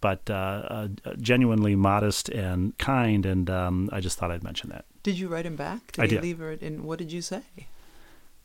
[0.00, 0.88] but uh, uh,
[1.20, 3.24] genuinely modest and kind.
[3.24, 4.84] And um, I just thought I'd mention that.
[5.02, 5.92] Did you write him back?
[5.92, 6.22] Did I he did.
[6.22, 6.84] leave it in?
[6.84, 7.42] What did you say?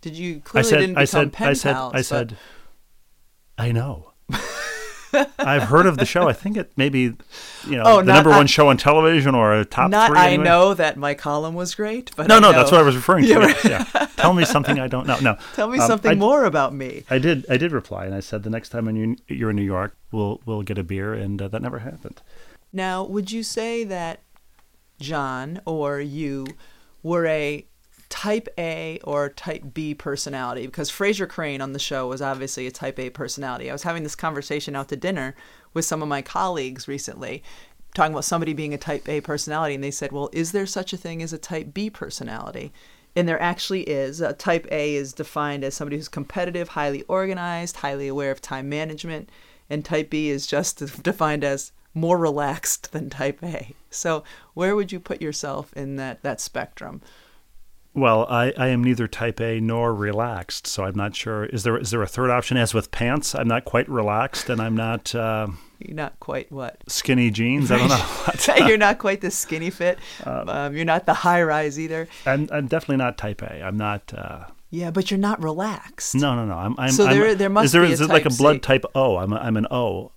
[0.02, 1.94] Did you I clearly said, didn't become I said, pen I said, pals?
[1.96, 4.14] I said, but- I know.
[5.40, 6.28] I've heard of the show.
[6.28, 7.00] I think it maybe,
[7.66, 10.20] you know, Oh, the number I- one show on television or a top Not three.
[10.20, 10.44] I anyway.
[10.44, 12.96] know that my column was great, but No, I no, know- that's what I was
[12.96, 13.30] referring to.
[13.30, 14.06] Yeah, yeah.
[14.18, 15.18] Tell me something I don't know.
[15.20, 17.04] No, Tell me Um, something I- more about me.
[17.10, 17.46] I did.
[17.50, 18.86] I did reply, and I said the next time
[19.28, 22.22] you're in New York, we'll we'll get a beer, and uh, that never happened.
[22.74, 24.20] Now, would you say that
[25.00, 26.46] John or you
[27.02, 27.66] were a
[28.10, 30.66] type A or type B personality?
[30.66, 33.70] Because Frasier Crane on the show was obviously a type A personality.
[33.70, 35.36] I was having this conversation out to dinner
[35.74, 37.44] with some of my colleagues recently,
[37.94, 40.94] talking about somebody being a type A personality, and they said, Well, is there such
[40.94, 42.72] a thing as a type B personality?
[43.16, 44.22] And there actually is.
[44.22, 48.70] Uh, type A is defined as somebody who's competitive, highly organized, highly aware of time
[48.70, 49.30] management,
[49.70, 53.74] and type B is just defined as more relaxed than type A.
[53.90, 57.02] So, where would you put yourself in that, that spectrum?
[57.98, 61.46] Well, I, I am neither type A nor relaxed, so I'm not sure.
[61.46, 62.56] Is there is there a third option?
[62.56, 65.48] As with pants, I'm not quite relaxed, and I'm not uh,
[65.80, 66.78] You're not quite what?
[66.88, 67.72] skinny jeans.
[67.72, 68.66] I don't know.
[68.68, 69.98] You're not quite the skinny fit.
[70.26, 72.08] Um, you're not the high rise either.
[72.28, 73.64] I'm, I'm definitely not type A.
[73.64, 74.14] I'm not.
[74.14, 76.14] Uh, Yeah, but you're not relaxed.
[76.14, 76.54] no, no, no.
[76.54, 76.76] I'm.
[76.78, 78.58] I'm So I'm, there- there must is there, be a is it like a blood
[78.58, 78.60] C.
[78.60, 79.18] type O?
[79.18, 80.12] I'm a, I'm an O.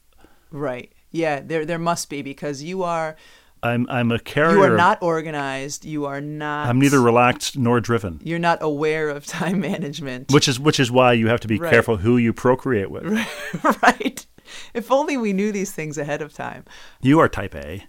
[0.51, 0.93] Right.
[1.13, 3.17] Yeah, there there must be because you are
[3.63, 4.57] I'm I'm a carrier.
[4.57, 5.85] you are not organized.
[5.85, 6.69] You are not.
[6.69, 8.21] I'm neither relaxed nor driven.
[8.25, 10.33] You're not aware of time management.
[10.33, 11.71] Which is which is why you have to be Right.
[11.71, 13.05] careful who you procreate with.
[13.83, 14.27] right.
[14.75, 16.65] If only we knew these things ahead of time.
[17.01, 17.85] You are type A.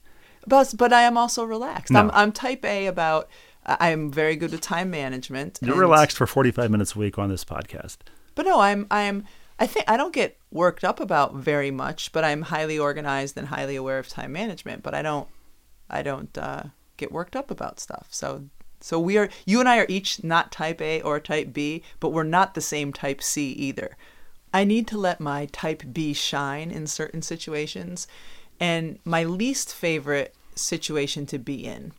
[0.48, 1.92] But but I am also relaxed.
[1.92, 2.00] No.
[2.00, 3.30] I'm I'm type A about.
[3.66, 5.60] I am very good with time management.
[5.62, 7.98] You're and- relaxed for 45 minutes a week on this podcast.
[8.36, 9.26] But no, I'm I'm
[9.60, 13.48] I think I don't get worked up about very much, but I'm highly organized and
[13.50, 14.82] highly aware of time management.
[14.82, 15.28] But I don't
[15.92, 16.64] I don't uh,
[16.98, 18.08] get worked up about stuff.
[18.10, 18.46] So
[18.80, 22.10] So we are you and I are each not type A or type B, but
[22.10, 23.96] we're not the same type C either.
[24.54, 28.08] I need to let my type B shine in certain situations,
[28.60, 31.94] and my least favorite situation to be in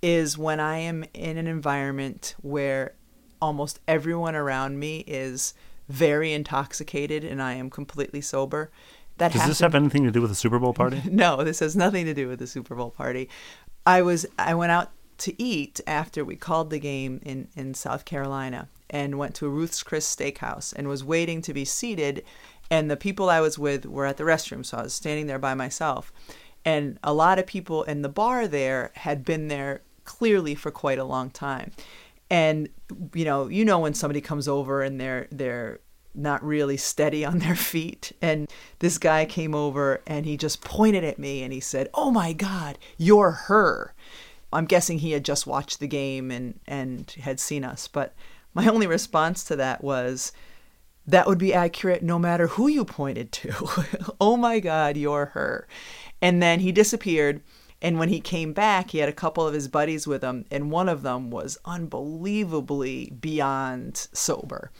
[0.00, 2.94] is when I am in an environment where
[3.40, 5.54] almost everyone around me is
[5.88, 8.70] very intoxicated and I am completely sober.
[9.18, 11.00] That Does this have anything to do with the Super Bowl party?
[11.10, 13.28] no, this has nothing to do with the Super Bowl party.
[13.86, 18.04] I was I went out to eat after we called the game in, in South
[18.04, 22.24] Carolina and went to a Ruth's Chris Steakhouse and was waiting to be seated
[22.70, 25.38] and the people I was with were at the restroom, so I was standing there
[25.38, 26.12] by myself.
[26.64, 30.98] And a lot of people in the bar there had been there clearly for quite
[30.98, 31.72] a long time.
[32.30, 32.68] And
[33.14, 35.80] you know, you know when somebody comes over and they're they're
[36.14, 38.12] not really steady on their feet.
[38.22, 38.48] And
[38.78, 42.32] this guy came over and he just pointed at me and he said, "Oh my
[42.32, 43.94] God, you're her."
[44.52, 48.14] I'm guessing he had just watched the game and and had seen us, but
[48.54, 50.32] my only response to that was,
[51.06, 53.52] "That would be accurate no matter who you pointed to."
[54.20, 55.66] oh my God, you're her.
[56.22, 57.42] And then he disappeared.
[57.82, 60.70] And when he came back, he had a couple of his buddies with him, and
[60.70, 64.70] one of them was unbelievably beyond sober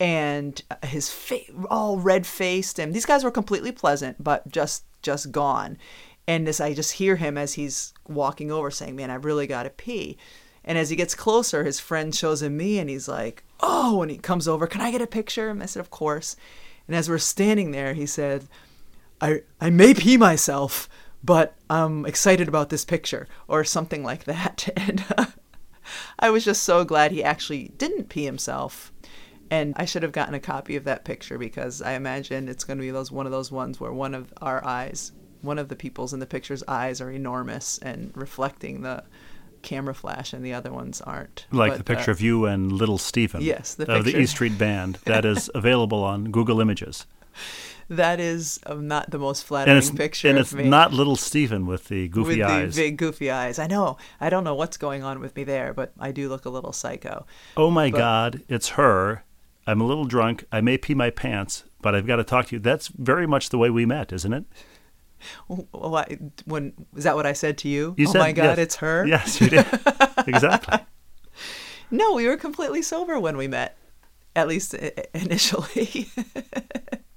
[0.00, 5.30] and his face all red faced and these guys were completely pleasant but just just
[5.32, 5.78] gone.
[6.26, 9.70] And this i just hear him as he's walking over saying man i really gotta
[9.70, 10.16] pee.
[10.66, 14.10] And as he gets closer his friend shows him me and he's like oh and
[14.10, 15.48] he comes over can i get a picture?
[15.48, 16.36] And i said of course.
[16.86, 18.48] And as we're standing there he said
[19.20, 20.88] i i may pee myself
[21.22, 24.68] but i'm excited about this picture or something like that.
[24.76, 25.26] And uh,
[26.18, 28.90] i was just so glad he actually didn't pee himself
[29.50, 32.78] and I should have gotten a copy of that picture because I imagine it's going
[32.78, 35.76] to be those one of those ones where one of our eyes, one of the
[35.76, 39.04] people's in the picture's eyes are enormous and reflecting the
[39.62, 41.46] camera flash, and the other ones aren't.
[41.50, 43.42] Like but, the picture uh, of you and Little Steven.
[43.42, 47.06] Yes, the of the E Street Band that is available on Google Images.
[47.88, 50.28] That is um, not the most flattering and it's, picture.
[50.28, 50.68] And it's me.
[50.68, 52.76] not little Steven with the goofy with eyes.
[52.76, 53.58] the big goofy eyes.
[53.58, 53.98] I know.
[54.20, 56.72] I don't know what's going on with me there, but I do look a little
[56.72, 57.26] psycho.
[57.56, 58.42] Oh my but, God!
[58.48, 59.24] It's her
[59.66, 60.44] I'm a little drunk.
[60.52, 62.60] I may pee my pants, but I've got to talk to you.
[62.60, 64.44] That's very much the way we met, isn't it?
[66.44, 67.94] when was that what I said to you?
[67.96, 68.58] you oh said, my God, yes.
[68.58, 69.06] it's her.
[69.06, 69.66] Yes, you did.
[70.26, 70.78] exactly.
[71.90, 73.76] No, we were completely sober when we met,
[74.34, 74.74] at least
[75.14, 76.08] initially.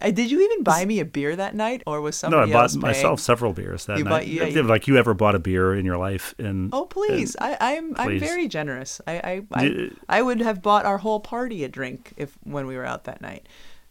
[0.00, 2.60] Uh, did you even buy me a beer that night, or was somebody No, I
[2.62, 4.10] bought myself several beers that You night.
[4.10, 6.34] bought- yeah, you- like you ever bought a beer in your life?
[6.38, 7.36] And Oh please!
[7.40, 9.00] I, I'm I'm very generous.
[9.06, 12.84] I I I would have bought our whole party a drink if when we were
[12.84, 13.46] out that night.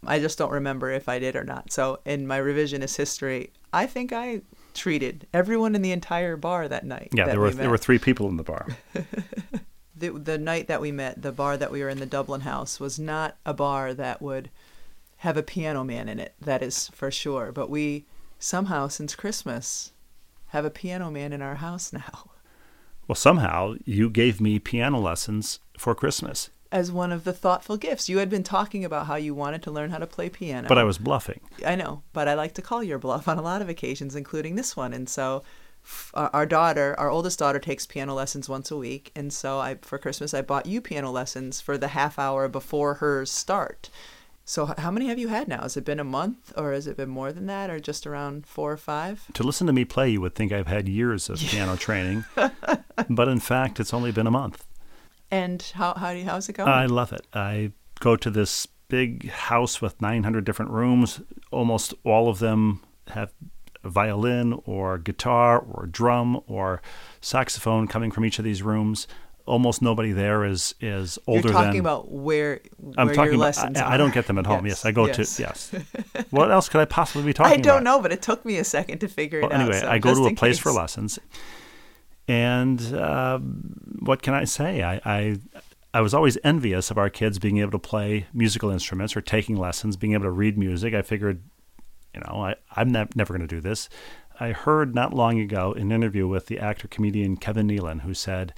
[0.06, 1.72] I just don't remember if I did or not.
[1.72, 6.86] So in my revisionist history, I think I treated everyone in the entire bar that
[6.86, 7.08] night.
[7.12, 8.66] yeah, that there we were there were three people in the bar.
[9.96, 12.78] the the night that we met, the bar that we were in, the Dublin House,
[12.78, 14.50] was not a bar that would
[15.18, 16.34] have a piano man in it.
[16.40, 17.52] That is for sure.
[17.52, 18.06] But we
[18.38, 19.92] somehow, since Christmas,
[20.48, 22.30] have a piano man in our house now.
[23.06, 28.10] Well, somehow you gave me piano lessons for Christmas, As one of the thoughtful gifts,
[28.10, 30.68] you had been talking about how you wanted to learn how to play piano.
[30.68, 31.40] but I was bluffing.
[31.64, 34.56] I know, but I like to call your bluff on a lot of occasions, including
[34.56, 34.92] this one.
[34.92, 35.42] And so,
[36.12, 39.10] our daughter, our oldest daughter, takes piano lessons once a week.
[39.16, 42.94] And so, I for Christmas, I bought you piano lessons for the half hour before
[42.96, 43.88] hers start.
[44.48, 45.60] So, how many have you had now?
[45.60, 48.46] Has it been a month, or has it been more than that, or just around
[48.46, 49.26] four or five?
[49.34, 52.24] To listen to me play, you would think I've had years of piano training,
[53.10, 54.66] but in fact, it's only been a month.
[55.30, 56.66] And how how do you, how's it going?
[56.66, 57.26] I love it.
[57.34, 61.20] I go to this big house with 900 different rooms.
[61.50, 63.34] Almost all of them have
[63.84, 66.80] violin or guitar or drum or
[67.20, 69.06] saxophone coming from each of these rooms.
[69.48, 71.80] Almost nobody there is is older than You're talking than.
[71.80, 73.40] about where where I'm your talking about.
[73.44, 74.66] lessons I, I don't get them at home.
[74.66, 75.36] Yes, Yes, I go yes.
[75.36, 75.42] to.
[75.42, 75.70] Yes.
[76.30, 78.64] what else could I possibly be talking I don't know, but it took me a
[78.64, 79.60] second to figure Well, it out.
[79.62, 81.18] anyway, so I go to a place for lessons,
[82.26, 84.82] and uh, what can I say?
[84.82, 85.36] I, I
[85.94, 89.56] I was always envious of our kids being able to play musical instruments or taking
[89.56, 90.92] lessons, being able to read music.
[90.92, 91.42] I figured,
[92.14, 93.88] you know, I, I'm ne- never going to do this.
[94.38, 98.52] I heard not long ago an interview with the actor comedian Kevin Nealon, who said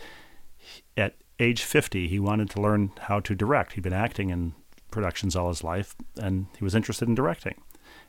[0.96, 3.72] at age 50 he wanted to learn how to direct.
[3.72, 4.54] He'd been acting in
[4.90, 7.60] productions all his life, and he was interested in directing.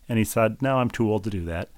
[0.09, 1.69] And he said, "No, I'm too old to do that."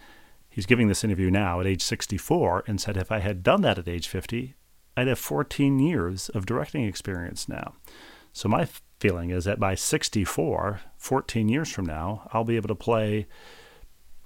[0.53, 3.79] He's giving this interview now at age 64 and said, if I had done that
[3.79, 4.53] at age 50,
[4.95, 7.73] I'd have 14 years of directing experience now.
[8.33, 8.67] So my
[8.99, 13.25] feeling is that by 64, 14 years from now, I'll be able to play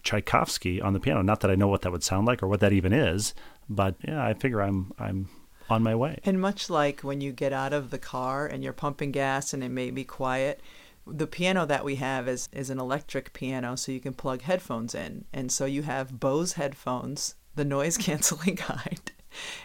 [0.04, 1.22] Tchaikovsky on the piano.
[1.22, 3.34] Not that I know what that would sound like or what that even is,
[3.70, 5.30] but yeah, I figure I'm I'm
[5.70, 6.20] on my way.
[6.24, 9.64] And much like when you get out of the car and you're pumping gas and
[9.64, 10.62] it may be quiet,
[11.06, 14.94] the piano that we have is, is an electric piano, so you can plug headphones
[14.94, 15.26] in.
[15.34, 19.12] And so you have Bose headphones, the noise canceling kind.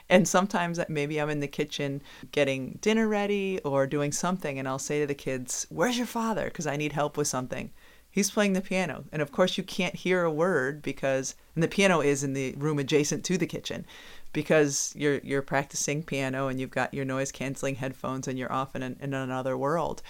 [0.09, 4.79] And sometimes maybe I'm in the kitchen getting dinner ready or doing something, and I'll
[4.79, 6.45] say to the kids, Where's your father?
[6.45, 7.71] Because I need help with something.
[8.13, 9.05] He's playing the piano.
[9.11, 12.53] And of course, you can't hear a word because, and the piano is in the
[12.59, 13.87] room adjacent to the kitchen
[14.35, 18.77] because you're you're practicing piano and you've got your noise canceling headphones and you're off
[18.77, 20.03] in, an, in another world.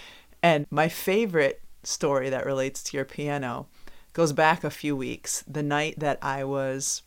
[0.42, 3.66] And my favorite story that relates to your piano
[4.12, 5.44] goes back a few weeks.
[5.46, 7.02] The night that I was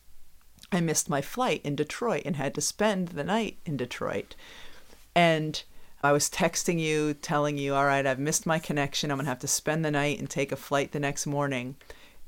[0.72, 4.34] I missed my flight in Detroit and had to spend the night in Detroit.
[5.14, 5.62] And
[6.02, 9.10] I was texting you, telling you, all right, I've missed my connection.
[9.10, 11.76] I'm going to have to spend the night and take a flight the next morning.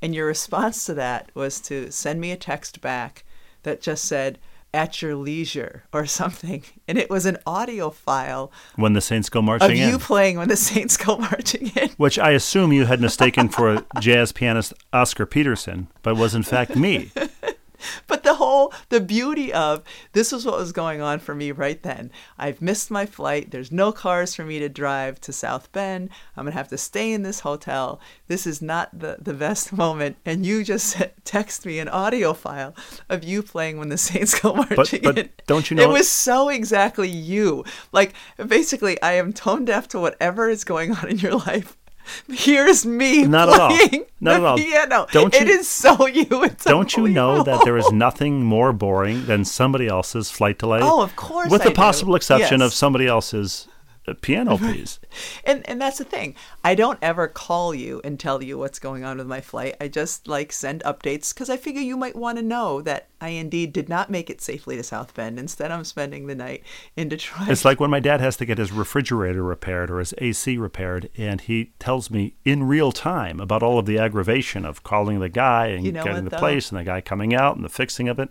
[0.00, 3.24] And your response to that was to send me a text back
[3.62, 4.38] that just said,
[4.72, 6.62] at your leisure or something.
[6.86, 8.52] And it was an audio file.
[8.76, 9.88] When the Saints go marching of in.
[9.88, 11.90] you playing when the Saints go marching in.
[11.96, 16.42] Which I assume you had mistaken for a jazz pianist Oscar Peterson, but was in
[16.42, 17.10] fact me.
[18.06, 21.82] but the whole the beauty of this was what was going on for me right
[21.82, 22.10] then.
[22.38, 23.50] I've missed my flight.
[23.50, 26.10] There's no cars for me to drive to south bend.
[26.36, 28.00] I'm going to have to stay in this hotel.
[28.26, 30.16] This is not the, the best moment.
[30.24, 32.74] And you just text me an audio file
[33.08, 35.30] of you playing when the saints go marching but, but in.
[35.46, 37.64] don't you know it was so exactly you.
[37.92, 38.14] Like
[38.46, 41.76] basically i am tone deaf to whatever is going on in your life
[42.30, 43.78] Here's me Not at all.
[44.20, 44.56] Not at all.
[44.56, 45.06] piano.
[45.12, 46.26] Don't you- is so you.
[46.44, 50.80] It's Don't you know that there is nothing more boring than somebody else's flight delay?
[50.82, 51.76] Oh, of course With I the do.
[51.76, 53.68] possible exception of somebody else's
[54.08, 54.98] uh, piano piece.
[55.44, 56.34] And and that's the thing.
[56.64, 59.76] I don't ever call you and tell you what's going on with my flight.
[59.80, 63.30] I just like send updates because I figure you might want to know that I
[63.30, 65.38] indeed did not make it safely to South Bend.
[65.38, 66.62] Instead, I'm spending the night
[66.96, 67.48] in Detroit.
[67.48, 71.10] It's like when my dad has to get his refrigerator repaired or his AC repaired,
[71.16, 75.28] and he tells me in real time about all of the aggravation of calling the
[75.28, 77.68] guy and You know getting what, the place and the guy coming out and the
[77.68, 78.28] fixing of it.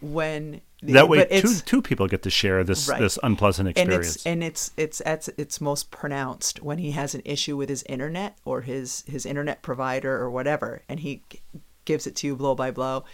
[0.00, 3.00] when That way, two two people get to share this Right.
[3.00, 4.16] this unpleasant and experience.
[4.16, 7.82] it's and it's it's at its most pronounced when he has an issue with his
[7.84, 11.22] internet or his his internet provider or whatever and he
[11.84, 13.04] gives it to you blow by blow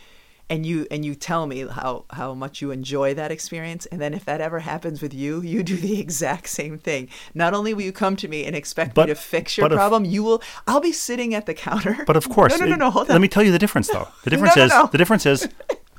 [0.51, 4.14] and you and you tell me how how much you enjoy that experience and then
[4.14, 7.83] if that ever happens with you you do the exact same thing not only will
[7.83, 10.23] you come to me and expect But- me to fix your but if- problem you
[10.23, 13.09] will i'll be sitting at the counter but of course, no no no, no hold
[13.09, 14.09] let on me tell you the difference, though.
[14.25, 14.87] The difference no, is no.
[14.91, 15.47] the difference is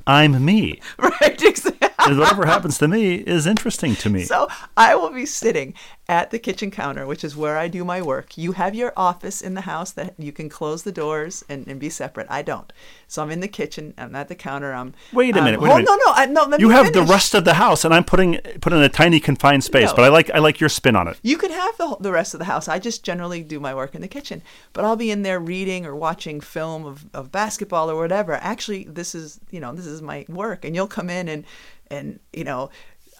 [0.06, 1.79] I'm me, right exactly
[2.18, 4.24] whatever happens to me is interesting to me.
[4.24, 5.74] So I will be sitting
[6.08, 8.36] at the kitchen counter, which is where I do my work.
[8.36, 11.78] You have your office in the house that you can close the doors and, and
[11.78, 12.26] be separate.
[12.28, 12.72] I don't.
[13.06, 13.94] So I'm in the kitchen.
[13.96, 14.72] I'm at the counter.
[14.72, 14.94] I'm.
[15.12, 15.60] Wait a um, minute.
[15.60, 16.00] Wait a hold- minute.
[16.04, 16.44] No, no, I, no.
[16.44, 18.88] Let you me have the rest of the house, and I'm putting put in a
[18.88, 19.90] tiny confined space.
[19.90, 19.96] No.
[19.96, 21.18] But I like I like your spin on it.
[21.22, 22.66] You could have the, the rest of the house.
[22.68, 24.42] I just generally do my work in the kitchen.
[24.72, 28.34] But I'll be in there reading or watching film of, of basketball or whatever.
[28.34, 30.64] Actually, this is, you know, this is my work.
[30.64, 31.44] And you'll come in and,
[31.90, 32.70] and you know,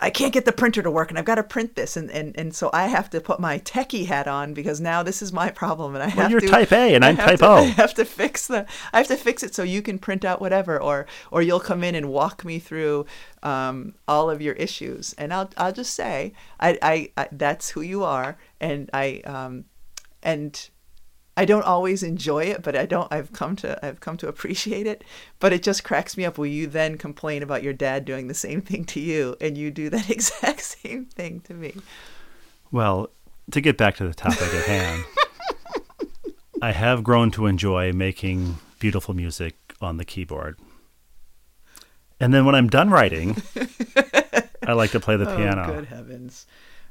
[0.03, 1.95] I can't get the printer to work and I've got to print this.
[1.97, 5.21] And, and, and so I have to put my techie hat on because now this
[5.21, 5.95] is my problem.
[5.95, 6.49] And I have you're to.
[6.49, 7.55] type A and I'm type to- O.
[7.57, 8.67] I have to fix the.
[8.95, 11.85] I have to fix it so you can print out whatever, or or you'll come
[11.85, 13.05] in and walk me through
[13.43, 17.83] um, all of your issues, and I'll I'll just say I, I, I that's who
[17.83, 19.67] you are, and I um,
[20.23, 20.71] and
[21.37, 23.11] I don't always enjoy it, but I don't.
[23.13, 25.05] I've come to I've come to appreciate it.
[25.39, 26.39] But it just cracks me up.
[26.39, 29.71] Will you then complain about your dad doing the same thing to you, and you
[29.71, 31.75] do that exact same thing to me?
[32.73, 33.11] Well,
[33.53, 35.05] to get back to the topic at hand,
[36.63, 40.59] I have grown to enjoy making beautiful music on the keyboard.
[42.21, 43.43] And then when I'm done writing,
[44.67, 45.65] I like to play the oh, piano.
[45.67, 46.47] Oh, good heavens.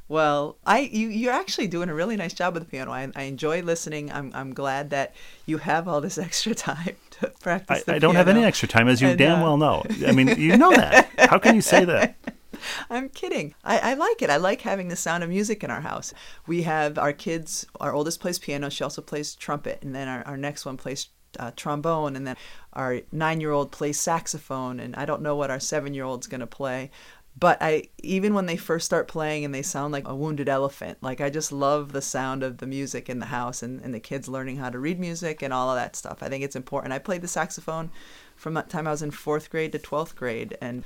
[0.09, 2.91] Well, I you you're actually doing a really nice job with the piano.
[2.91, 4.11] I, I enjoy listening.
[4.11, 7.83] I'm I'm glad that you have all this extra time to practice.
[7.87, 9.85] I, I don't have any extra time, as you And, damn uh, well know.
[10.05, 11.09] I mean, you know that.
[11.29, 12.15] How can you say that?
[12.89, 13.53] I'm kidding.
[13.63, 14.29] I, I like it.
[14.29, 16.13] I like having the sound of music in our house.
[16.47, 18.69] We have our kids, our oldest plays piano.
[18.69, 19.79] She also plays trumpet.
[19.81, 21.07] And then our, our next one plays
[21.39, 22.15] uh, trombone.
[22.15, 22.35] And then
[22.73, 24.79] our nine year old plays saxophone.
[24.79, 26.91] And I don't know what our seven year old's going to play.
[27.39, 30.97] But I, even when they first start playing and they sound like a wounded elephant,
[31.01, 33.99] like I just love the sound of the music in the house and, and the
[33.99, 36.21] kids learning how to read music and all of that stuff.
[36.21, 36.91] I think it's important.
[36.91, 37.91] I played the saxophone
[38.35, 40.57] from the time I was in fourth grade to 12th grade.
[40.59, 40.83] And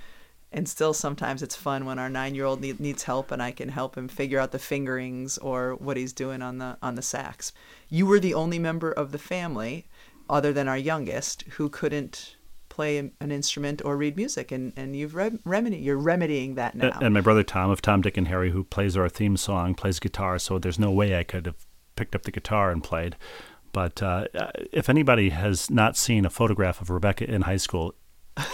[0.56, 3.50] and still sometimes it's fun when our nine year old need, needs help and I
[3.50, 7.02] can help him figure out the fingerings or what he's doing on the on the
[7.02, 7.54] sax.
[7.90, 9.88] You were the only member of the family,
[10.30, 12.36] other than our youngest, who couldn't
[12.74, 16.98] play an instrument or read music, and and you've rem- remedy you're remedying that now.
[17.00, 20.00] And my brother Tom of Tom, Dick, and Harry, who plays our theme song, plays
[20.00, 20.40] guitar.
[20.40, 23.16] So there's no way I could have picked up the guitar and played.
[23.72, 24.26] But uh,
[24.72, 27.94] if anybody has not seen a photograph of Rebecca in high school,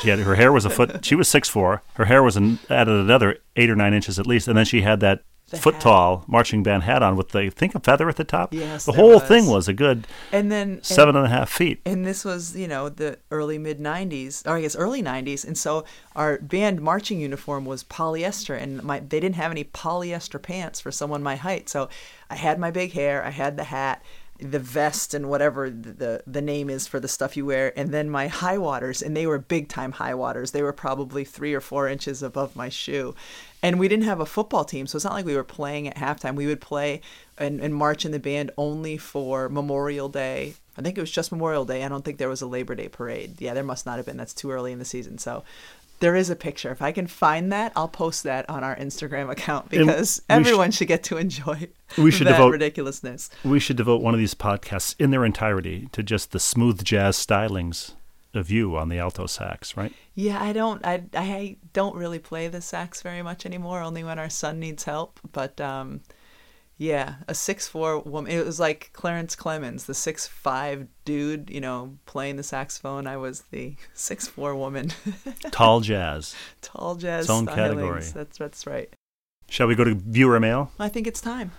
[0.01, 1.05] she had her hair was a foot.
[1.05, 1.82] She was six four.
[1.93, 4.82] Her hair was an, added another eight or nine inches at least, and then she
[4.82, 5.81] had that The foot hat.
[5.81, 8.53] tall marching band hat on with the I think a feather at the top.
[8.53, 9.23] Yes, the whole was.
[9.23, 11.81] thing was a good and then and- seven and a half feet.
[11.85, 15.57] and this was you know the early mid 90s or i guess early 90s and
[15.57, 15.83] so
[16.15, 20.91] our band marching uniform was polyester and my they didn't have any polyester pants for
[20.91, 21.89] someone my height so
[22.29, 24.03] i had my big hair i had the hat
[24.41, 27.89] the vest and whatever the, the the name is for the stuff you wear and
[27.93, 31.53] then my high waters and they were big time high waters they were probably three
[31.53, 33.13] or four inches above my shoe
[33.62, 35.97] and we didn't have a football team so it's not like we were playing at
[35.97, 36.36] halftime.
[36.36, 37.01] We would play
[37.38, 40.55] and, and march in the band only for memorial day.
[40.78, 41.84] I think it was just memorial day.
[41.84, 43.41] I don't think there was a labor day parade.
[43.41, 44.18] Yeah there must not have been.
[44.18, 45.18] That's too early in the season.
[45.18, 45.43] So
[45.99, 46.72] there is a picture.
[46.72, 50.47] If i can find that i'll post that on our instagram account because we sh-
[50.47, 53.30] everyone should get to enjoy We should that devote- ridiculousness.
[53.43, 57.18] We should devote one of these podcasts in their entirety to just the smooth jazz
[57.18, 57.95] stylings
[58.34, 59.93] of you on the alto sax, right?
[60.15, 64.19] Yeah, I don't I I don't really play the sax very much anymore, only when
[64.19, 65.19] our son needs help.
[65.32, 66.01] But um
[66.77, 71.59] yeah, a six four woman it was like Clarence Clemons, the six five dude, you
[71.59, 73.07] know, playing the saxophone.
[73.07, 74.91] I was the six four woman.
[75.51, 76.36] Tall jazz.
[76.61, 77.55] Tall jazz Its own stylings.
[77.55, 78.03] category.
[78.13, 78.93] That's that's right.
[79.49, 80.71] Shall we go to viewer mail?
[80.80, 81.51] I think it's time.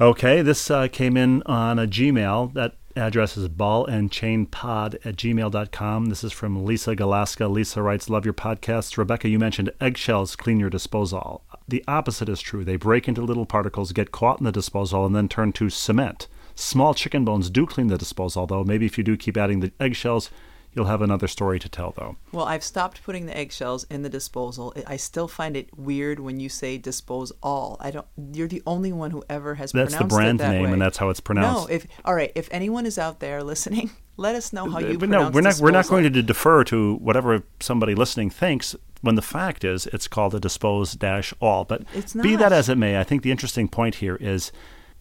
[0.00, 2.54] Okay, this uh, came in on a Gmail.
[2.54, 6.06] That address is ballandchainpod at gmail.com.
[6.06, 7.50] This is from Lisa Galaska.
[7.50, 8.96] Lisa writes, Love your podcasts.
[8.96, 11.44] Rebecca, you mentioned eggshells clean your disposal.
[11.68, 12.64] The opposite is true.
[12.64, 16.28] They break into little particles, get caught in the disposal, and then turn to cement.
[16.54, 18.64] Small chicken bones do clean the disposal, though.
[18.64, 20.30] Maybe if you do keep adding the eggshells,
[20.74, 22.16] you'll have another story to tell, though.
[22.32, 24.74] Well, I've stopped putting the eggshells in the disposal.
[24.86, 27.76] I- still find it weird when you say dispose all.
[27.80, 28.06] I don't.
[28.32, 30.72] You're the only one who ever has That's the brand it that name, way.
[30.72, 31.68] and that's how it's pronounced.
[31.68, 34.96] No, if all right, if anyone is out there listening, let us know how you
[34.98, 35.58] but no, pronounce we're not.
[35.60, 38.74] We're not going to defer to whatever somebody listening thinks.
[39.00, 41.64] When the fact is, it's called a dispose dash all.
[41.64, 41.82] But
[42.22, 44.52] be that as it may, I think the interesting point here is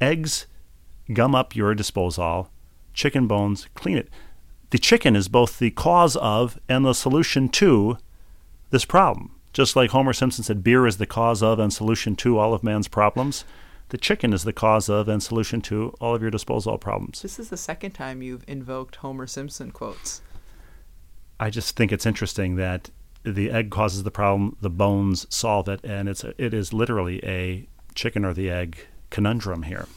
[0.01, 0.47] eggs
[1.13, 2.49] gum up your disposal,
[2.93, 4.09] chicken bones clean it.
[4.72, 7.97] The chicken is both the cause of and the solution to
[8.69, 9.36] this problem.
[9.51, 12.63] Just like Homer Simpson said, beer is the cause of and solution to all of
[12.63, 13.43] man's problems.
[13.89, 17.22] The chicken is the cause of and solution to all of your disposal problems.
[17.22, 20.22] This is the second time you've invoked Homer Simpson quotes.
[21.38, 22.89] I just think it's interesting that
[23.24, 27.19] the egg causes the problem, the bones solve it, and it's a, it is literally
[27.26, 29.88] a chicken or the egg conundrum here.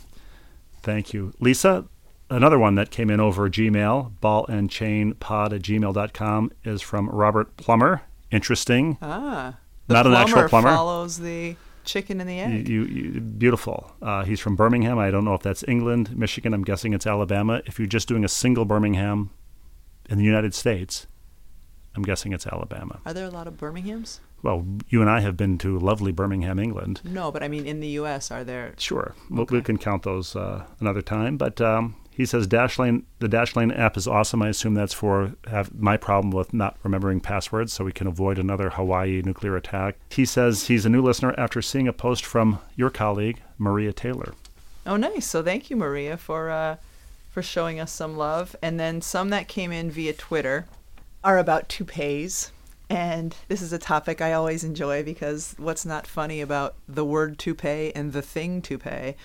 [0.82, 1.84] Thank you, Lisa.
[2.30, 7.08] Another one that came in over Gmail, ball and chain pod at gmail.com, is from
[7.10, 8.02] Robert Plummer.
[8.30, 8.98] Interesting.
[9.02, 9.58] Ah,
[9.88, 10.70] Not an actual plumber.
[10.70, 12.68] follows the chicken and the egg.
[12.68, 13.92] you, you- beautiful.
[14.00, 14.98] Uh, he's from Birmingham.
[14.98, 16.54] I don't know if that's England, Michigan.
[16.54, 17.60] I'm guessing it's Alabama.
[17.66, 19.30] If you're just doing a single Birmingham
[20.08, 21.06] in the United States,
[21.94, 23.00] I'm guessing it's Alabama.
[23.04, 24.20] Are there a lot of Birminghams?
[24.42, 27.00] Well, you and I have been to lovely Birmingham, England.
[27.04, 28.30] No, but I mean in the U.S.
[28.30, 28.74] Are there?
[28.78, 31.36] Sure, we'll, we can count those uh, another time.
[31.38, 34.40] But um, he says Dashlane, the Dashlane app is awesome.
[34.40, 35.34] I assume that's for
[35.76, 39.96] my problem with not remembering passwords, so we can avoid another Hawaii nuclear attack.
[40.10, 44.34] He says he's a new listener after seeing a post from your colleague Maria Taylor.
[44.86, 45.26] Oh, nice.
[45.26, 46.76] So thank you, Maria, for uh,
[47.32, 48.54] for showing us some love.
[48.62, 50.66] And then some that came in via Twitter
[51.24, 52.52] are about toupees.
[52.88, 57.40] And this is a topic I always enjoy because what's not funny about the word
[57.40, 59.16] toupee and the thing toupee?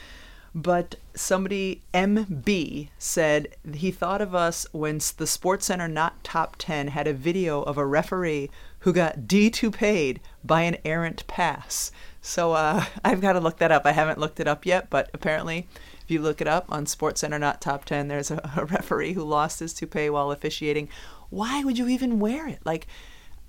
[0.55, 7.07] But somebody, MB, said he thought of us when the SportsCenter Not Top 10 had
[7.07, 11.91] a video of a referee who got D2paid by an errant pass.
[12.21, 13.85] So uh, I've got to look that up.
[13.85, 15.67] I haven't looked it up yet, but apparently,
[16.03, 19.23] if you look it up on SportsCenter Not Top 10, there's a, a referee who
[19.23, 20.89] lost his toupee while officiating.
[21.29, 22.59] Why would you even wear it?
[22.65, 22.87] Like,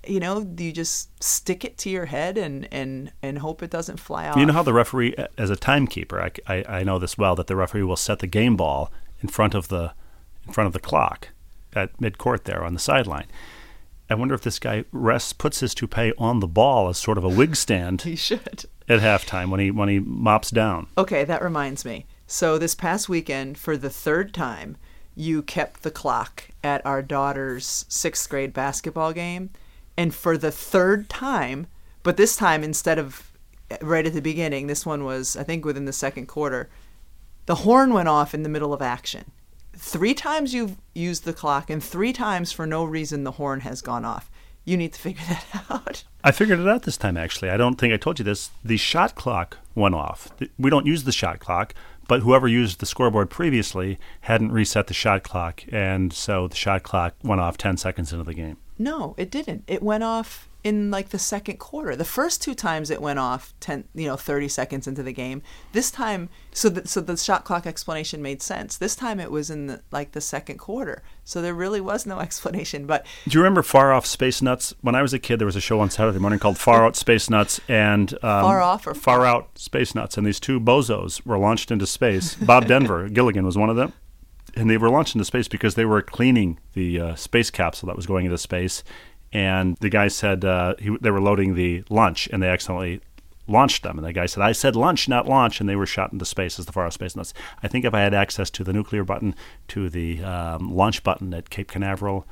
[0.07, 3.99] you know, you just stick it to your head and, and, and hope it doesn't
[3.99, 4.37] fly off?
[4.37, 7.47] You know how the referee, as a timekeeper, I, I, I know this well, that
[7.47, 8.91] the referee will set the game ball
[9.21, 9.93] in front of the
[10.47, 11.29] in front of the clock
[11.73, 13.27] at mid court there on the sideline.
[14.09, 17.23] I wonder if this guy rests, puts his toupee on the ball as sort of
[17.23, 18.65] a wig stand he should.
[18.89, 20.87] at halftime when he when he mops down.
[20.97, 22.05] Okay, that reminds me.
[22.27, 24.77] So this past weekend, for the third time,
[25.15, 29.49] you kept the clock at our daughter's sixth grade basketball game,
[29.97, 31.67] and for the third time,
[32.03, 33.31] but this time instead of
[33.81, 36.69] right at the beginning, this one was I think within the second quarter,
[37.45, 39.31] the horn went off in the middle of action.
[39.75, 43.81] three times you've used the clock, and three times for no reason the horn has
[43.81, 44.29] gone off.
[44.63, 46.03] You need to figure that out.
[46.23, 47.49] I figured it out this time, actually.
[47.49, 48.51] I don't think I told you this.
[48.63, 50.29] The shot clock went off.
[50.59, 51.73] We don't use the shot clock,
[52.07, 56.83] but whoever used the scoreboard previously hadn't reset the shot clock, and so the shot
[56.83, 58.57] clock went off 10 seconds into the game.
[58.81, 59.63] No, it didn't.
[59.67, 61.95] It went off in like the second quarter.
[61.95, 65.41] The first two times it went off 10, you know, 30 seconds into the game.
[65.71, 68.77] This time so the, so the shot clock explanation made sense.
[68.77, 71.03] This time it was in the, like the second quarter.
[71.23, 74.73] So there really was no explanation, but Do you remember Far Off Space Nuts?
[74.81, 76.95] When I was a kid there was a show on Saturday morning called Far Out
[76.95, 81.25] Space Nuts and um, Far Off or Far Out Space Nuts and these two bozos
[81.25, 82.35] were launched into space.
[82.35, 83.93] Bob Denver, Gilligan was one of them.
[84.55, 87.95] And they were launched into space because they were cleaning the uh, space capsule that
[87.95, 88.83] was going into space
[89.33, 93.01] and the guy said uh, he, they were loading the lunch, and they accidentally
[93.47, 93.97] launched them.
[93.97, 96.59] And the guy said, "I said lunch, not launch," and they were shot into space
[96.59, 97.33] as the far out space nuts.
[97.63, 99.35] I think if I had access to the nuclear button,
[99.69, 102.27] to the um, launch button at Cape Canaveral,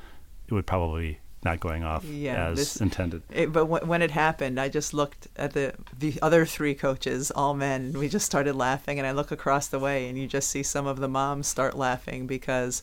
[0.46, 3.22] it would probably not going off Yeah, as this- intended.
[3.32, 7.30] It, but when, when it happened, I just looked at the the other three coaches,
[7.30, 8.98] all men, and we just started laughing.
[8.98, 11.76] And I look across the way, and you just see some of the moms start
[11.76, 12.82] laughing because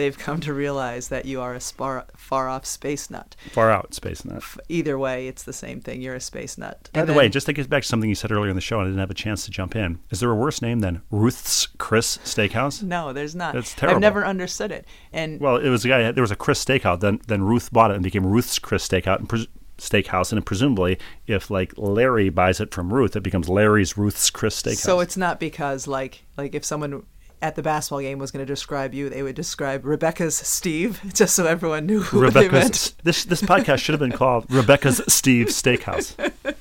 [0.00, 3.36] they've come to realize that you are a spar, far off space nut.
[3.52, 4.38] Far out space nut.
[4.38, 6.00] F- Either way, it's the same thing.
[6.02, 6.88] You're a space nut.
[6.92, 8.60] By And the way, just to get back to something you said earlier in the
[8.60, 10.00] show, and I didn't have a chance to jump in.
[10.10, 12.82] Is there a worse name than Ruth's Chris Steakhouse?
[12.96, 13.54] no, there's not.
[13.54, 13.96] That's terrible.
[13.96, 14.86] I've never understood it.
[15.12, 16.10] And Well, it was a guy.
[16.12, 17.00] There was a Chris Steakhouse.
[17.00, 19.18] Then, then Ruth bought it and became Ruth's Chris Steakhouse.
[19.18, 19.46] and pres-
[19.78, 20.32] Steakhouse.
[20.32, 24.76] And presumably, if like Larry buys it from Ruth, it becomes Larry's Ruth's Chris Steakhouse.
[24.76, 27.04] So it's not because like like if someone
[27.42, 31.34] at the basketball game was going to describe you, they would describe Rebecca's Steve, just
[31.34, 32.52] so everyone knew who they meant.
[32.52, 32.94] Rebecca's.
[33.02, 36.14] This this podcast should have been called Rebecca's Steve Steakhouse.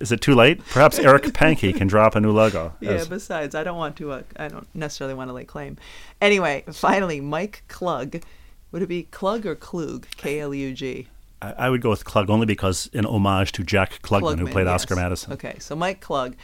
[0.00, 0.64] Is it too late?
[0.68, 2.72] Perhaps Eric Pankey can drop a new logo.
[2.80, 2.92] Yeah.
[2.92, 4.12] as- Besides, I don't want to.
[4.12, 5.76] Uh, I don't necessarily want to lay claim.
[6.22, 8.22] Anyway, finally, Mike Klug.
[8.72, 10.06] Would it be Klug or Klug?
[10.16, 11.08] K L U G.
[11.42, 14.66] I, I would go with Klug only because in homage to Jack Klugman, who played
[14.66, 14.82] yes.
[14.82, 15.32] Oscar Madison.
[15.34, 16.34] Okay, so Mike Klug,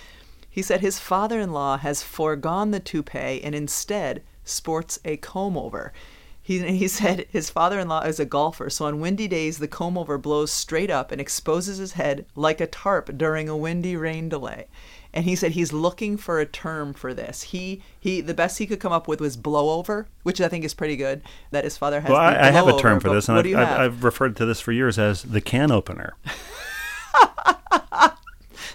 [0.57, 5.93] he said his father-in-law has foregone the toupee and instead sports a comb-over.
[6.41, 10.51] He, he said his father-in-law is a golfer, so on windy days the comb-over blows
[10.51, 14.67] straight up and exposes his head like a tarp during a windy rain delay.
[15.13, 17.43] And he said he's looking for a term for this.
[17.43, 20.73] He he the best he could come up with was blowover, which I think is
[20.73, 21.21] pretty good.
[21.51, 22.11] That his father has.
[22.11, 23.81] Well, I, I have a term for this, and I've, I've?
[23.81, 26.17] I've referred to this for years as the can opener.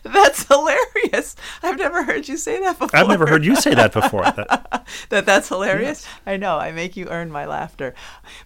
[0.14, 1.36] That's hilarious.
[1.62, 3.00] I've never heard you say that before.
[3.00, 4.24] I've never heard you say that before.
[4.32, 6.08] That, that that's hilarious.
[6.26, 6.58] I know.
[6.58, 7.94] I make you earn my laughter.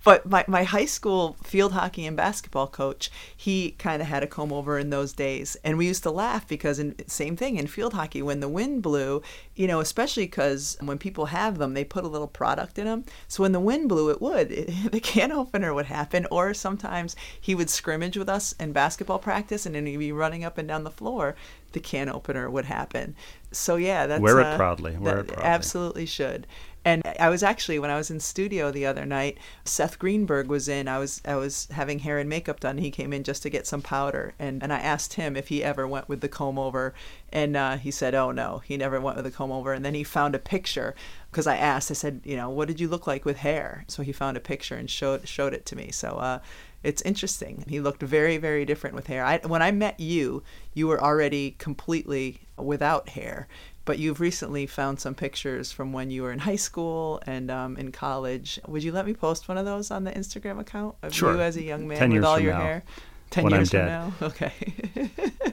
[0.04, 4.28] But my, my high school field hockey and basketball coach, he kind of had a
[4.28, 7.68] comb over in those days, and we used to laugh because in same thing in
[7.68, 9.22] field hockey when the wind blew,
[9.56, 13.06] you know, especially because when people have them, they put a little product in them.
[13.28, 17.16] So when the wind blew, it would it, the can opener would happen, or sometimes
[17.40, 20.68] he would scrimmage with us in basketball practice, and then he'd be running up and
[20.68, 21.36] down the floor.
[21.76, 23.16] The can opener would happen.
[23.52, 24.96] So yeah, that's Wear it uh, proudly.
[24.98, 25.44] Wear it proudly.
[25.44, 26.48] Absolutely should.
[26.86, 30.70] And I was actually when I was in studio the other night, Seth Greenberg was
[30.70, 30.88] in.
[30.88, 32.78] I was I was having hair and makeup done.
[32.78, 35.66] He came in just to get some powder, and and I asked him if he
[35.66, 36.94] ever went with the comb over,
[37.34, 39.96] and uh, he said, "Oh no, he never went with the comb over." And then
[39.96, 40.96] he found a picture
[41.36, 41.92] because I asked.
[41.92, 44.40] I said, "You know, what did you look like with hair?" So he found a
[44.40, 45.92] picture and showed showed it to me.
[45.92, 46.10] So.
[46.18, 46.40] uh
[46.84, 47.66] it's interesting.
[47.68, 49.26] He looked very, very different with hair.
[49.26, 50.44] I, when I met you,
[50.76, 53.48] you were already completely without hair,
[53.86, 57.76] but you've recently found some pictures from when you were in high school and um,
[57.78, 58.60] in college.
[58.68, 61.34] Would you let me post one of those on the Instagram account of Sure.
[61.34, 62.84] you as a young man with all your now, hair?
[63.32, 63.88] Ten when I'm years from dead.
[63.88, 64.14] now.
[64.22, 64.54] Okay.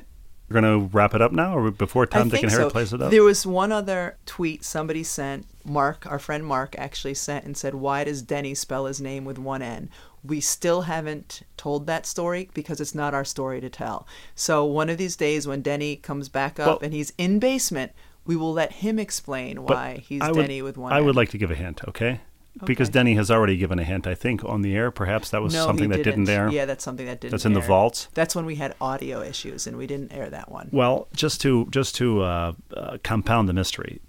[0.52, 3.00] we're going to wrap it up now, or before Tom, Dick, and Harry plays it
[3.00, 3.10] up?
[3.10, 5.46] There was one other tweet somebody sent.
[5.64, 9.38] Mark, our friend Mark, actually sent and said, "Why does Denny spell his name with
[9.38, 9.90] one N?"
[10.24, 14.06] We still haven't told that story because it's not our story to tell.
[14.34, 17.92] So one of these days, when Denny comes back up Well- and he's in basement,
[18.24, 20.92] we will let him explain why he's would, Denny with one.
[20.92, 21.06] I N.
[21.06, 22.20] would like to give a hint, okay?
[22.64, 24.90] Because Denny has already given a hint, I think, on the air.
[24.90, 26.50] Perhaps that was no, something that didn't air.
[26.50, 27.30] Yeah, that's something that didn't.
[27.30, 27.66] That's in the air.
[27.66, 28.08] vaults?
[28.12, 30.68] That's when we had audio issues and we didn't air that one.
[30.70, 34.00] Well, just to just to uh, uh, compound the mystery,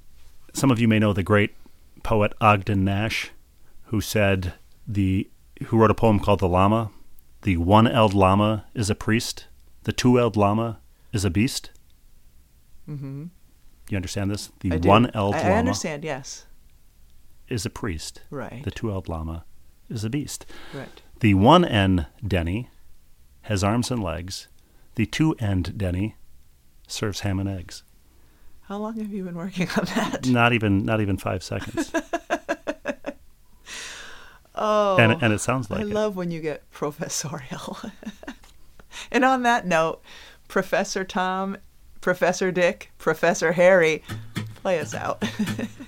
[0.54, 1.56] some of you may know the great
[2.04, 3.32] poet Ogden Nash,
[3.86, 4.54] who said
[4.86, 5.30] the
[5.68, 6.92] who wrote a poem called "The Llama."
[7.44, 9.48] The one-eled llama is a priest.
[9.84, 10.80] The two-eled llama
[11.12, 11.72] is a beast.
[12.90, 13.26] Mm-hmm.
[13.90, 14.50] You understand this?
[14.62, 16.06] The one-eled I, llama I understand.
[16.06, 16.46] Yes.
[17.54, 18.22] Is a priest.
[18.30, 18.64] Right.
[18.64, 19.46] The two-eled llama
[19.90, 20.46] is a beast.
[20.74, 21.02] Right.
[21.20, 22.70] The one-end Denny
[23.44, 24.48] has arms and legs.
[24.96, 26.16] The two-end Denny
[26.88, 27.84] serves ham and eggs.
[28.64, 30.26] How long have you been working on that?
[30.28, 31.92] Not even not even five seconds.
[34.56, 35.90] Oh, and and it sounds like I it.
[35.90, 37.78] love when you get professorial.
[39.12, 40.02] and on that note,
[40.48, 41.58] Professor Tom,
[42.02, 44.04] Professor Dick, Professor Harry,
[44.62, 45.24] play us out.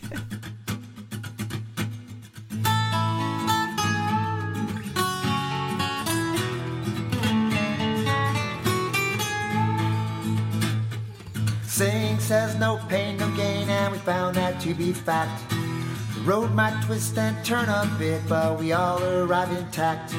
[12.46, 15.50] Says no pain, no gain, and we found that to be fact.
[15.50, 20.12] The road might twist and turn a bit, but we all arrive intact.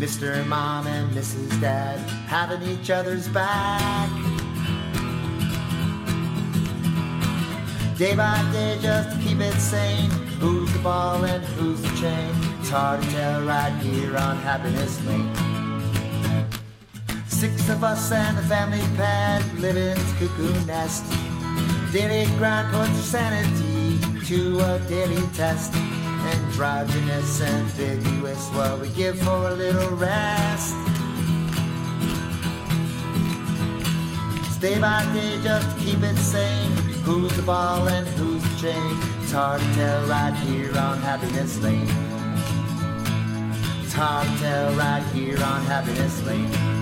[0.00, 0.46] Mr.
[0.46, 1.60] Mom and Mrs.
[1.60, 4.08] Dad having each other's back.
[7.98, 10.10] Day by day, just to keep it sane.
[10.40, 12.32] Who's the ball and who's the chain?
[12.60, 15.30] It's hard to tell right here on Happiness Lane.
[17.26, 21.04] Six of us and a family pet live in cocoon nest.
[21.92, 25.74] Daily grind puts sanity to a daily test.
[25.74, 30.74] Androgynous, and ambiguous, what we give for a little rest.
[34.58, 36.70] Day by day, just keep it sane.
[37.04, 38.96] Who's the ball and who's the chain?
[39.20, 41.90] It's hard to tell right here on Happiness Lane.
[43.82, 46.81] It's hard to tell right here on Happiness Lane.